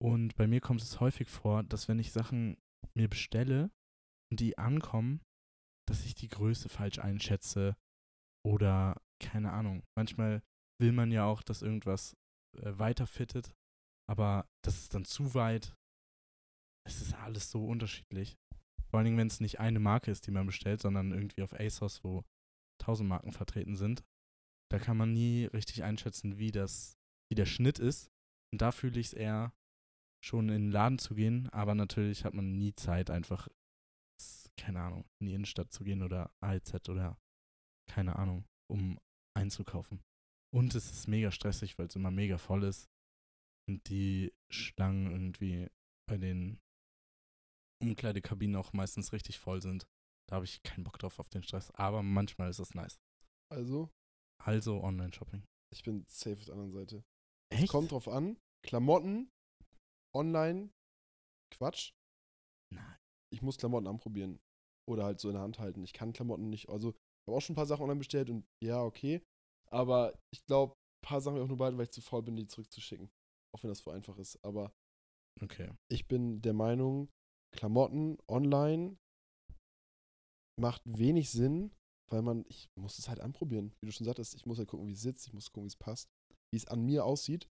[0.00, 2.56] Und bei mir kommt es häufig vor, dass wenn ich Sachen
[2.94, 3.70] mir bestelle
[4.30, 5.20] und die ankommen,
[5.88, 7.76] dass ich die Größe falsch einschätze
[8.44, 9.82] oder keine Ahnung.
[9.96, 10.42] Manchmal
[10.80, 12.16] will man ja auch, dass irgendwas
[12.56, 13.54] äh, weiterfittet,
[14.08, 15.74] aber das ist dann zu weit.
[16.84, 18.36] Es ist alles so unterschiedlich.
[18.90, 21.54] Vor allen Dingen, wenn es nicht eine Marke ist, die man bestellt, sondern irgendwie auf
[21.54, 22.24] ASOS, wo
[22.78, 24.04] tausend Marken vertreten sind.
[24.70, 26.98] Da kann man nie richtig einschätzen, wie das,
[27.30, 28.10] wie der Schnitt ist.
[28.52, 29.54] Und da fühle ich es eher,
[30.24, 33.48] schon in den Laden zu gehen, aber natürlich hat man nie Zeit, einfach,
[34.56, 37.18] keine Ahnung, in die Innenstadt zu gehen oder AEZ oder
[37.90, 38.98] keine Ahnung, um
[39.36, 40.02] einzukaufen.
[40.54, 42.88] Und es ist mega stressig, weil es immer mega voll ist
[43.68, 45.68] und die Schlangen irgendwie
[46.08, 46.60] bei den
[47.82, 49.86] Umkleidekabinen auch meistens richtig voll sind.
[50.28, 53.00] Da habe ich keinen Bock drauf auf den Stress, aber manchmal ist es nice.
[53.50, 53.90] Also,
[54.38, 55.42] Also Online-Shopping.
[55.72, 57.04] Ich bin safe auf der anderen Seite.
[57.50, 57.72] Es Echt?
[57.72, 58.36] kommt drauf an.
[58.64, 59.30] Klamotten,
[60.14, 60.70] online,
[61.54, 61.92] Quatsch.
[62.72, 62.96] Nein.
[63.32, 64.40] Ich muss Klamotten anprobieren.
[64.88, 65.84] Oder halt so in der Hand halten.
[65.84, 66.68] Ich kann Klamotten nicht.
[66.68, 69.22] Also, ich habe auch schon ein paar Sachen online bestellt und ja, okay.
[69.70, 72.46] Aber ich glaube, ein paar Sachen auch nur behalten, weil ich zu faul bin, die
[72.46, 73.10] zurückzuschicken.
[73.54, 74.42] Auch wenn das voll einfach ist.
[74.44, 74.72] Aber
[75.40, 75.70] Okay.
[75.90, 77.08] ich bin der Meinung,
[77.56, 78.96] Klamotten online
[80.60, 81.72] macht wenig Sinn,
[82.10, 83.74] weil man, ich muss es halt anprobieren.
[83.80, 85.68] Wie du schon sagtest, ich muss halt gucken, wie es sitzt, ich muss gucken, wie
[85.68, 86.10] es passt,
[86.52, 87.48] wie es an mir aussieht.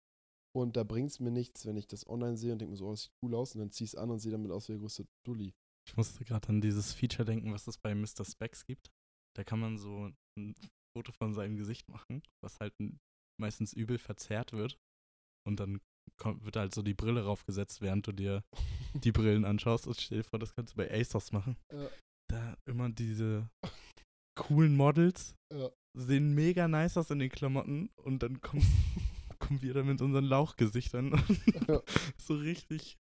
[0.61, 2.87] Und da bringt es mir nichts, wenn ich das online sehe und denke mir so,
[2.87, 4.69] oh, das sieht cool aus und dann ziehe ich es an und sehe damit aus
[4.69, 5.53] wie der größte Dulli.
[5.89, 8.25] Ich musste gerade an dieses Feature denken, was es bei Mr.
[8.25, 8.91] Specs gibt.
[9.37, 10.55] Da kann man so ein
[10.97, 12.75] Foto von seinem Gesicht machen, was halt
[13.41, 14.77] meistens übel verzerrt wird.
[15.47, 15.81] Und dann
[16.21, 18.43] kommt, wird halt so die Brille raufgesetzt, während du dir
[19.05, 19.87] die Brillen anschaust.
[19.87, 21.57] Und stell dir vor, das kannst du bei ASOS machen.
[21.73, 21.89] Ja.
[22.31, 23.49] Da immer diese
[24.39, 25.71] coolen Models Ja.
[25.97, 28.63] sehen mega nice aus in den Klamotten und dann kommen,
[29.49, 31.13] kommen wir da mit unseren Lauchgesichtern
[31.69, 31.83] Ja.
[32.19, 32.99] so richtig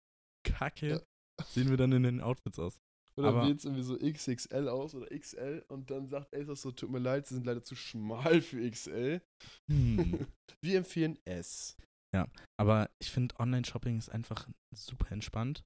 [0.45, 1.01] kacke Ja.
[1.47, 2.81] sehen wir dann in den Outfits aus.
[3.17, 6.73] Oder Aber- wählt es irgendwie so XXL aus oder XL und dann sagt ASOS so,
[6.73, 9.21] tut mir leid, sie sind leider zu schmal für XL.
[9.71, 10.27] Hm.
[10.65, 11.77] Wir empfehlen S.
[12.59, 15.63] Aber ich finde, Online-Shopping ist einfach super entspannt.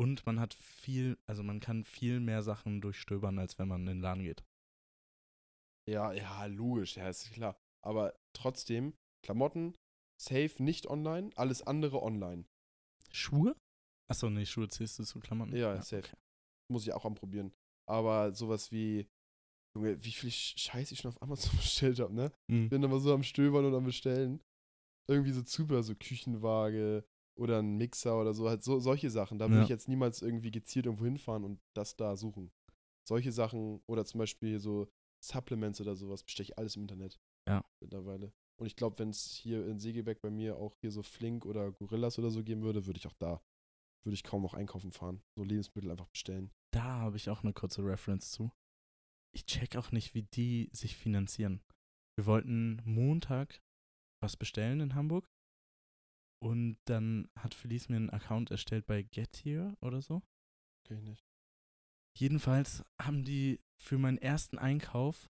[0.00, 3.86] Und man hat viel, also man kann viel mehr Sachen durchstöbern, als wenn man in
[3.86, 4.44] den Laden geht.
[5.88, 7.56] Ja, ja, logisch, ja, ist klar.
[7.84, 8.94] Aber trotzdem,
[9.24, 9.74] Klamotten,
[10.20, 12.44] safe nicht online, alles andere online.
[13.10, 13.56] Schuhe?
[14.10, 15.56] Achso, nee, Schuhe zählst du zu Klamotten?
[15.56, 16.08] Ja, safe.
[16.70, 17.52] Muss ich auch anprobieren.
[17.88, 19.06] Aber sowas wie,
[19.76, 22.32] Junge, wie viel Sch- Scheiß ich schon auf Amazon bestellt habe, ne?
[22.50, 22.68] Mhm.
[22.68, 24.40] Bin immer so am Stöbern und am Bestellen.
[25.08, 27.04] Irgendwie so Zubehör, so Küchenwaage
[27.38, 29.38] oder ein Mixer oder so, halt so solche Sachen.
[29.38, 29.62] Da würde Ja.
[29.64, 32.50] ich jetzt niemals irgendwie gezielt irgendwo hinfahren und das da suchen.
[33.06, 34.88] Solche Sachen oder zum Beispiel so
[35.22, 37.18] Supplements oder sowas bestelle ich alles im Internet.
[37.46, 37.64] Ja.
[37.82, 38.32] Mittlerweile.
[38.56, 41.72] Und ich glaube, wenn es hier in Segeberg bei mir auch hier so Flink oder
[41.72, 43.42] Gorillas oder so geben würde, würde ich auch da,
[44.04, 45.22] würde ich kaum noch einkaufen fahren.
[45.36, 46.50] So Lebensmittel einfach bestellen.
[46.72, 48.52] Da habe ich auch eine kurze Reference zu.
[49.34, 51.60] Ich check auch nicht, wie die sich finanzieren.
[52.16, 53.60] Wir wollten Montag
[54.22, 55.28] was bestellen in Hamburg.
[56.40, 60.22] Und dann hat Felice mir einen Account erstellt bei Getir oder so.
[60.88, 61.24] Ich nicht.
[62.16, 65.30] Jedenfalls haben die für meinen ersten Einkauf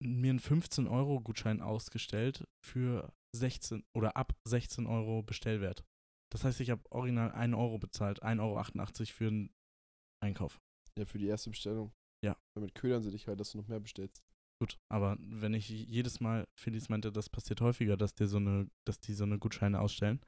[0.00, 5.84] mir einen 15-Euro-Gutschein ausgestellt für 16 oder ab 16 Euro Bestellwert.
[6.32, 9.50] Das heißt, ich habe original 1 Euro bezahlt, 1,88 Euro für einen
[10.22, 10.60] Einkauf.
[10.98, 11.92] Ja, für die erste Bestellung.
[12.24, 12.36] Ja.
[12.54, 14.22] Damit ködern sie dich halt, dass du noch mehr bestellst.
[14.60, 18.68] Gut, aber wenn ich jedes Mal, Felice meinte, das passiert häufiger, dass dir so eine,
[18.84, 20.20] dass die so eine Gutscheine ausstellen.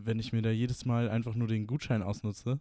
[0.00, 2.60] Wenn ich mir da jedes Mal einfach nur den Gutschein ausnutze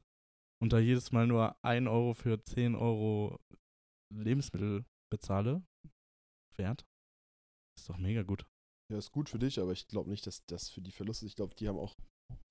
[0.61, 3.39] und da jedes Mal nur 1 Euro für 10 Euro
[4.13, 5.63] Lebensmittel bezahle,
[6.57, 6.85] Wert,
[7.77, 8.45] ist doch mega gut.
[8.91, 11.29] Ja, ist gut für dich, aber ich glaube nicht, dass das für die Verlust ist.
[11.29, 11.95] Ich glaube, die haben auch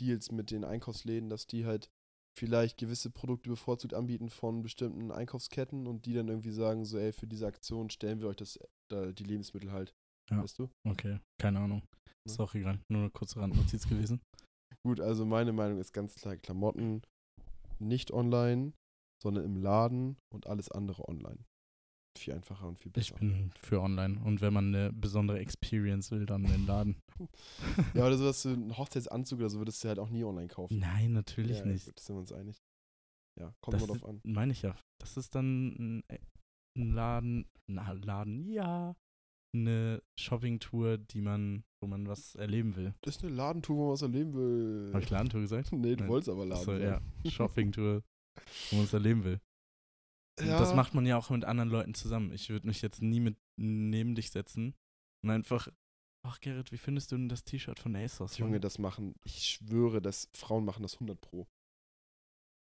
[0.01, 1.91] Deals mit den Einkaufsläden, dass die halt
[2.39, 7.13] vielleicht gewisse Produkte bevorzugt anbieten von bestimmten Einkaufsketten und die dann irgendwie sagen, so, ey,
[7.13, 9.93] für diese Aktion stellen wir euch das, da, die Lebensmittel halt.
[10.31, 10.43] Ja.
[10.43, 10.71] Weißt du?
[10.87, 11.83] Okay, keine Ahnung.
[12.25, 14.21] Ist auch egal, nur eine kurze Randnotiz gewesen.
[14.87, 17.03] Gut, also meine Meinung ist ganz klar, Klamotten
[17.81, 18.73] nicht online,
[19.23, 21.45] sondern im Laden und alles andere online.
[22.19, 23.21] Viel einfacher und viel Ich besser.
[23.21, 26.97] bin für online und wenn man eine besondere Experience will, dann den Laden.
[27.95, 30.79] ja, oder sowas, so ein Hochzeitsanzug oder so würdest du halt auch nie online kaufen.
[30.79, 31.87] Nein, natürlich ja, nicht.
[31.87, 32.63] Gut, sind wir uns einig.
[33.39, 34.21] Ja, kommt Das immer drauf an.
[34.25, 34.77] meine ich ja.
[35.01, 36.03] Das ist dann ein,
[36.77, 38.97] ein Laden, na, Laden, ja,
[39.55, 42.95] eine Shoppingtour, die man, wo man was erleben will.
[43.03, 44.91] Das ist eine Ladentour, wo man was erleben will.
[44.93, 45.73] Habe ich Ladentour gesagt?
[45.73, 46.09] Nee, du Nein.
[46.11, 46.65] wolltest aber Laden.
[46.65, 46.83] Sagen.
[46.83, 48.03] ja, Shoppingtour,
[48.71, 49.41] wo man es erleben will.
[50.41, 50.59] Ja.
[50.59, 52.33] Das macht man ja auch mit anderen Leuten zusammen.
[52.33, 54.75] Ich würde mich jetzt nie mit neben dich setzen
[55.23, 55.69] und einfach,
[56.27, 58.39] ach Gerrit, wie findest du denn das T-Shirt von ASOS?
[58.39, 61.47] Junge, das machen, ich schwöre, dass Frauen machen das 100 pro.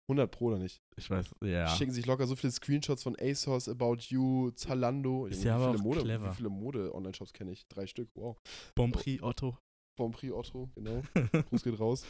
[0.08, 0.82] 100 pro oder nicht?
[0.96, 1.68] ich weiß, ja.
[1.68, 5.26] Schicken sich locker so viele Screenshots von ASOS, About You, Zalando.
[5.26, 6.30] Ist ja wie aber Mode, clever.
[6.30, 7.66] Wie viele Mode-Online-Shops kenne ich?
[7.68, 8.36] Drei Stück, wow.
[8.74, 9.58] Bonprix Otto.
[9.96, 11.02] Bonprix Otto, genau.
[11.48, 12.04] Gruß geht raus.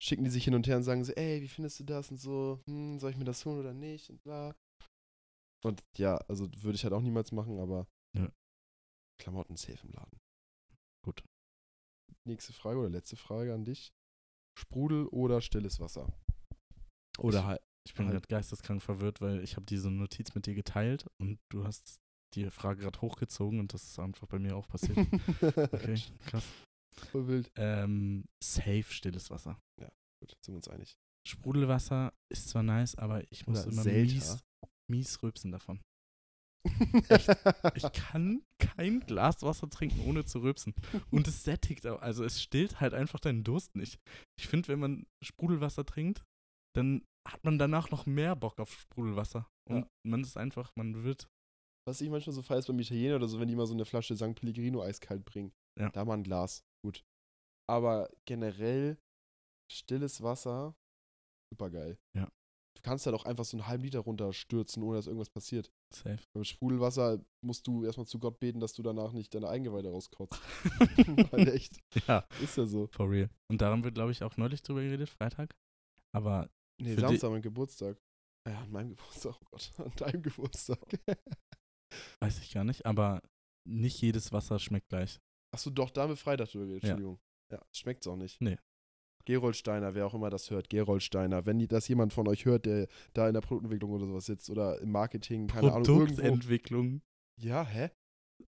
[0.00, 2.18] Schicken die sich hin und her und sagen so, ey, wie findest du das und
[2.18, 4.54] so, hm, soll ich mir das holen oder nicht und bla.
[5.64, 7.86] Und ja, also würde ich halt auch niemals machen, aber
[8.16, 8.30] Ja.
[9.20, 10.18] Klamotten safe im Laden.
[11.04, 11.22] Gut.
[12.26, 13.90] Nächste Frage oder letzte Frage an dich.
[14.58, 16.12] Sprudel oder stilles Wasser?
[17.18, 18.16] Oder Ich- halt, Ich bin Halt.
[18.16, 21.96] gerade geisteskrank verwirrt, weil ich habe diese Notiz mit dir geteilt und du hast
[22.34, 24.98] die Frage gerade hochgezogen und das ist einfach bei mir auch passiert.
[25.72, 26.44] Okay, krass.
[27.10, 27.50] Voll wild.
[27.56, 29.58] Ähm, safe stilles Wasser.
[30.20, 30.98] Gut, sind wir uns einig.
[31.26, 34.12] Sprudelwasser ist zwar nice, aber ich muss Oder immer Selter.
[34.12, 34.38] mies,
[34.90, 35.80] mies rülpsen davon.
[37.74, 40.74] Ich kann kein Glas Wasser trinken, ohne zu rülpsen.
[41.10, 41.86] Und es sättigt.
[41.86, 43.98] Also es stillt halt einfach deinen Durst nicht.
[44.38, 46.24] Ich finde, wenn man Sprudelwasser trinkt,
[46.76, 49.48] dann hat man danach noch mehr Bock auf Sprudelwasser.
[49.68, 49.88] Und Ja.
[50.06, 51.28] man ist einfach, man wird.
[51.86, 53.84] Was ich manchmal so feiere, ist beim Italiener oder so, wenn die mal so eine
[53.86, 54.34] Flasche St.
[54.34, 55.52] Pellegrino eiskalt bringen.
[55.78, 55.90] Ja.
[55.90, 56.64] Da mal ein Glas.
[56.84, 57.02] Gut.
[57.70, 58.98] Aber generell
[59.70, 60.74] stilles Wasser,
[61.52, 61.98] super geil.
[62.16, 62.28] Ja.
[62.78, 65.72] Du kannst halt auch einfach so einen halben Liter runterstürzen, ohne dass irgendwas passiert.
[65.92, 66.18] Safe.
[66.32, 70.40] Beim Sprudelwasser musst du erstmal zu Gott beten, dass du danach nicht deine Eingeweide rauskotzt.
[71.32, 72.88] Weil echt, ja, ist ja so.
[72.92, 73.28] for real.
[73.50, 75.56] Und daran wird, glaube ich, auch neulich drüber geredet, Freitag.
[76.14, 76.48] Aber
[76.80, 78.00] Nee, Samstag, mein Geburtstag.
[78.46, 80.78] Ja, an meinem Geburtstag, oh Gott, an deinem Geburtstag.
[82.20, 82.86] weiß ich gar nicht.
[82.86, 83.20] Aber
[83.66, 85.18] nicht jedes Wasser schmeckt gleich.
[85.52, 86.90] Achso, doch, da haben wir Freitag drüber geredet, Ja.
[86.90, 87.20] Entschuldigung.
[87.50, 88.40] Ja, schmeckt's auch nicht.
[88.40, 88.58] Nee.
[89.28, 92.64] Gerold Steiner, wer auch immer das hört, Gerold Steiner, wenn das jemand von euch hört,
[92.64, 95.82] der da in der Produktentwicklung oder sowas sitzt oder im Marketing, keine Ahnung.
[95.82, 97.02] Produktentwicklung.
[97.38, 97.90] Ja, hä?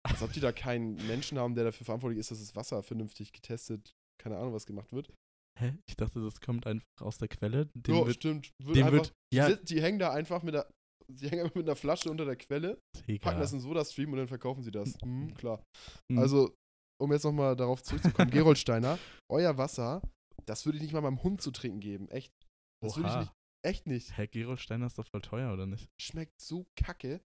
[0.07, 3.34] Als ob die da keinen Menschen haben, der dafür verantwortlich ist, dass das Wasser vernünftig
[3.34, 5.13] getestet, keine Ahnung, was gemacht wird.
[5.59, 5.74] Hä?
[5.89, 7.67] Ich dachte, das kommt einfach aus der Quelle.
[7.76, 8.51] Dem ja, wird, stimmt.
[8.63, 10.72] Wird dem einfach, wird ja, die, die hängen da einfach mit der,
[11.13, 13.26] sie hängen einfach mit einer Flasche unter der Quelle, Digga.
[13.26, 14.93] packen das in Soda-Stream und dann verkaufen sie das.
[15.03, 15.61] Hm, klar.
[16.09, 16.17] Hm.
[16.17, 16.55] Also,
[17.01, 18.97] um jetzt nochmal darauf zurückzukommen, Gerold Steiner,
[19.30, 20.01] euer Wasser,
[20.46, 22.08] das würde ich nicht mal meinem Hund zu trinken geben.
[22.10, 22.34] Echt.
[22.82, 23.32] Das würde ich nicht.
[23.64, 24.18] Echt nicht.
[24.18, 25.89] Herr Gerold Steiner ist doch voll teuer, oder nicht?
[26.00, 27.22] Schmeckt so kacke.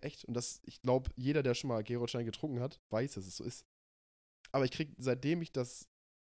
[0.00, 0.24] Echt.
[0.24, 3.36] Und das, ich glaube, jeder, der schon mal Gerold Steiner getrunken hat, weiß, dass es
[3.36, 3.66] so ist.
[4.52, 5.88] Aber ich kriege, seitdem ich das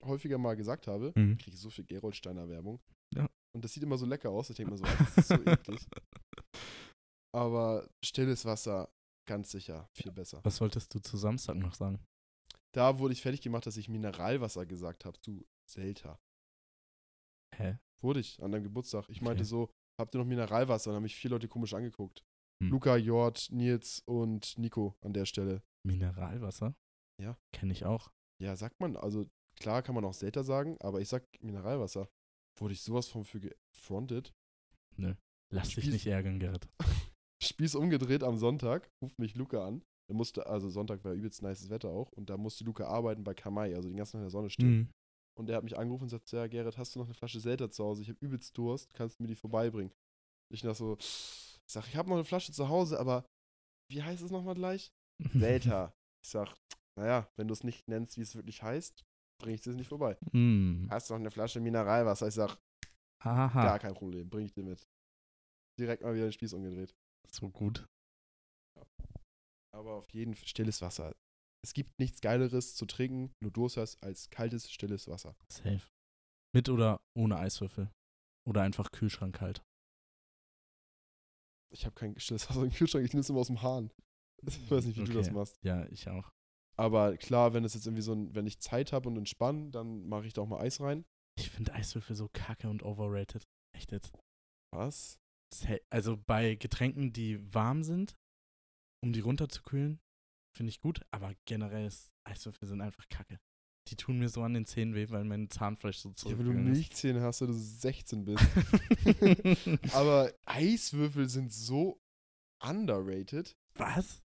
[0.05, 1.39] häufiger mal gesagt habe, Mhm.
[1.39, 2.81] kriege ich so viel Gerold Steiner Werbung.
[3.15, 3.27] Ja.
[3.55, 4.51] Und das sieht immer so lecker aus.
[4.51, 4.85] Ich denke mir so,
[5.17, 5.87] das ist so eklig.
[7.35, 8.93] Aber stilles Wasser,
[9.27, 10.41] ganz sicher, viel besser.
[10.45, 12.05] Was wolltest du zu Samstag noch sagen?
[12.75, 16.18] Da wurde ich fertig gemacht, dass ich Mineralwasser gesagt habe zu Selta.
[17.57, 17.79] Hä?
[18.03, 19.09] Wurde ich an deinem Geburtstag.
[19.09, 19.49] Ich meinte Okay.
[19.49, 19.70] so,
[20.01, 20.91] habt ihr noch Mineralwasser?
[20.91, 22.25] Und dann haben mich vier Leute komisch angeguckt.
[22.62, 22.70] Hm.
[22.70, 25.62] Luca, Jord, Nils und Nico an der Stelle.
[25.87, 26.75] Mineralwasser?
[27.20, 27.37] Ja.
[27.53, 28.11] Kenne ich auch.
[28.41, 28.97] Ja, sagt man.
[28.97, 29.27] Also
[29.61, 32.09] klar kann man auch Selta sagen, aber ich sag Mineralwasser.
[32.59, 34.33] Wurde ich sowas von für gefrontet.
[34.97, 35.14] Nö.
[35.53, 36.68] Lass dich Spieß- nicht ärgern, Gerrit.
[37.43, 39.83] Spieß umgedreht am Sonntag, ruft mich Luca an.
[40.09, 42.11] Er musste, also Sonntag war übelst nices Wetter auch.
[42.12, 44.77] Und da musste Luca arbeiten bei Kamai, also den ganzen Tag in der Sonne stehen.
[44.79, 44.91] Mhm.
[45.39, 47.70] Und der hat mich angerufen und sagt, ja, Gerrit, hast du noch eine Flasche Selta
[47.70, 48.03] zu Hause?
[48.03, 49.93] Ich habe übelst Durst, kannst du mir die vorbeibringen?
[50.53, 53.24] Ich dachte so, ich sag, ich habe noch eine Flasche zu Hause, aber
[53.91, 54.93] wie heißt es nochmal gleich?
[55.35, 55.95] Selta.
[56.22, 56.55] Ich sag,
[56.97, 59.05] naja, wenn du es nicht nennst, wie es wirklich heißt,
[59.41, 60.18] bring ich dir nicht vorbei.
[60.33, 60.87] Mhm.
[60.91, 62.28] Hast du noch eine Flasche Mineralwasser?
[62.28, 62.59] Ich sag,
[63.20, 63.62] Aha.
[63.62, 64.87] gar kein Problem, bring ich dir mit.
[65.78, 66.95] Direkt mal wieder den Spieß umgedreht.
[67.30, 67.87] So gut.
[69.74, 71.14] Aber auf jeden Fall stilles Wasser.
[71.65, 75.37] Es gibt nichts Geileres zu trinken, nur Durst hast, als kaltes, stilles Wasser.
[75.49, 75.83] Safe.
[76.55, 77.91] Mit oder ohne Eiswürfel.
[78.49, 79.63] Oder einfach Kühlschrank kalt.
[81.73, 83.91] Ich habe kein stilles Wasser im Kühlschrank, ich nehme es immer aus dem Hahn.
[84.47, 85.35] Ich weiß nicht, wie du das Okay.
[85.37, 85.59] machst.
[85.63, 86.31] Ja, ich auch.
[86.77, 90.09] Aber klar, wenn es jetzt irgendwie so ein, wenn ich Zeit habe und entspanne, dann
[90.09, 91.05] mache ich da auch mal Eis rein.
[91.39, 93.47] Ich finde Eiswürfel so kacke und overrated.
[93.75, 94.13] Echt jetzt.
[94.75, 95.19] Was?
[95.91, 98.17] Also bei Getränken, die warm sind,
[99.05, 100.01] um die runterzukühlen,
[100.57, 101.01] finde ich gut.
[101.11, 103.39] Aber generell ist Eiswürfel sind einfach kacke.
[103.89, 106.53] Die tun mir so an den Zähnen weh, weil mein Zahnfleisch so Ja, wenn du.
[106.53, 108.45] Milchzähne hast, wenn du 16 bist.
[109.95, 112.01] Aber Eiswürfel sind so
[112.63, 113.57] underrated.
[113.75, 114.23] Was?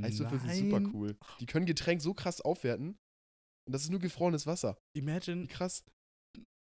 [0.00, 0.56] Eiswürfel Nein.
[0.56, 1.18] sind super cool.
[1.40, 2.96] Die können Getränk so krass aufwerten.
[3.66, 4.78] Und das ist nur gefrorenes Wasser.
[4.96, 5.84] Imagine, Wie krass.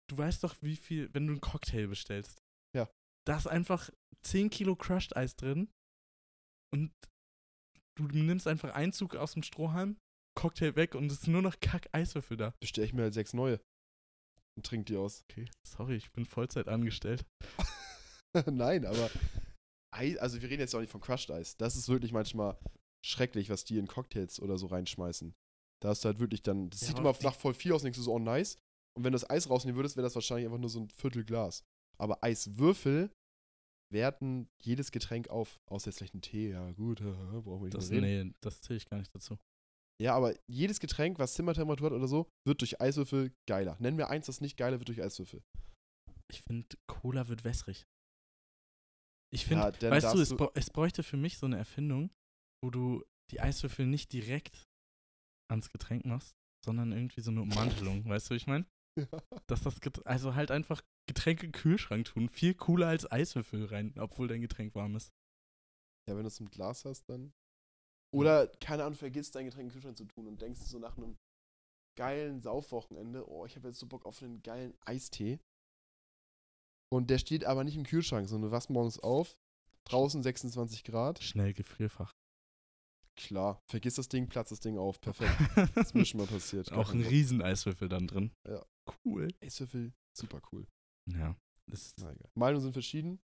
[0.10, 2.42] du weißt doch, wie viel, wenn du einen Cocktail bestellst.
[2.76, 2.90] Ja.
[3.26, 3.90] Da ist einfach
[4.26, 5.70] 10 Kilo Crushed Eis drin
[6.74, 6.92] und
[7.96, 9.98] du nimmst einfach einen Zug aus dem Strohhalm,
[10.36, 12.54] Cocktail weg und es ist nur noch Kack-Eiswürfel da.
[12.60, 13.60] Bestell ich mir halt sechs neue.
[14.56, 15.24] Und trink die aus.
[15.30, 17.26] Okay, sorry, ich bin Vollzeit angestellt.
[18.52, 19.10] Nein, aber
[19.94, 21.56] Ei, also wir reden jetzt auch nicht von Crushed Eis.
[21.58, 22.58] Das ist wirklich manchmal
[23.06, 25.36] schrecklich, was die in Cocktails oder so reinschmeißen.
[25.82, 27.98] Da hast du halt wirklich dann, das Ja, sieht immer nach voll viel aus denkst
[27.98, 28.58] du so, oh nice.
[28.98, 31.24] Und wenn du das Eis rausnehmen würdest, wäre das wahrscheinlich einfach nur so ein Viertel
[31.24, 31.64] Glas.
[32.00, 33.12] Aber Eiswürfel
[33.94, 35.60] werten jedes Getränk auf.
[35.70, 38.28] Außer jetzt vielleicht ein Tee, ja gut, brauchen wir nicht Das, reden.
[38.30, 39.38] nee, das zähle ich gar nicht dazu.
[40.02, 43.78] Ja, aber jedes Getränk, was Zimmertemperatur hat oder so, wird durch Eiswürfel geiler.
[43.80, 45.42] Nenn mir eins, das nicht geiler wird durch Eiswürfel.
[46.30, 47.86] Ich finde, Cola wird wässrig.
[49.32, 52.12] Ich finde, Ja, weißt du es, du- es bräuchte für mich so eine Erfindung,
[52.64, 54.64] wo du die Eiswürfel nicht direkt
[55.50, 56.36] ans Getränk machst,
[56.66, 58.04] sondern irgendwie so eine Ummantelung.
[58.06, 58.66] weißt du, wie ich meine?
[59.48, 62.30] Dass das, Get also halt einfach Getränke im Kühlschrank tun.
[62.30, 65.12] Viel cooler als Eiswürfel rein, obwohl dein Getränk warm ist.
[66.08, 67.34] Ja, wenn du es im Glas hast, dann.
[68.14, 71.18] Oder, keine Ahnung, vergisst dein Getränk im Kühlschrank zu tun und denkst so nach einem
[71.96, 75.40] geilen Saufwochenende, oh, ich habe jetzt so Bock auf einen geilen Eistee.
[76.92, 79.36] Und der steht aber nicht im Kühlschrank, sondern du wachst morgens auf,
[79.86, 81.24] draußen 26 Grad.
[81.24, 82.14] Schnell Gefrierfach.
[83.16, 85.00] Klar, vergiss das Ding, platzt das Ding auf.
[85.00, 85.32] Perfekt.
[85.76, 86.72] Das ist mir schon mal passiert.
[86.72, 87.12] Auch ein Bock.
[87.12, 88.32] riesen Eiswürfel dann drin.
[88.48, 88.64] Ja.
[89.06, 89.28] Cool.
[89.42, 90.68] Eiswürfel, super cool.
[91.10, 91.36] Ja.
[91.72, 92.30] Ist, Na egal.
[92.36, 93.20] Meinungen sind verschieden.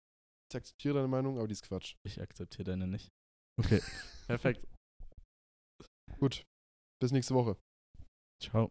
[0.51, 1.97] Ich akzeptiere deine Meinung, aber die ist Quatsch.
[2.05, 3.13] ich akzeptiere deine nicht.
[3.59, 3.81] Okay.
[4.27, 4.67] Perfekt.
[6.19, 6.45] Gut.
[7.01, 7.57] Bis nächste Woche.
[8.43, 8.71] Ciao.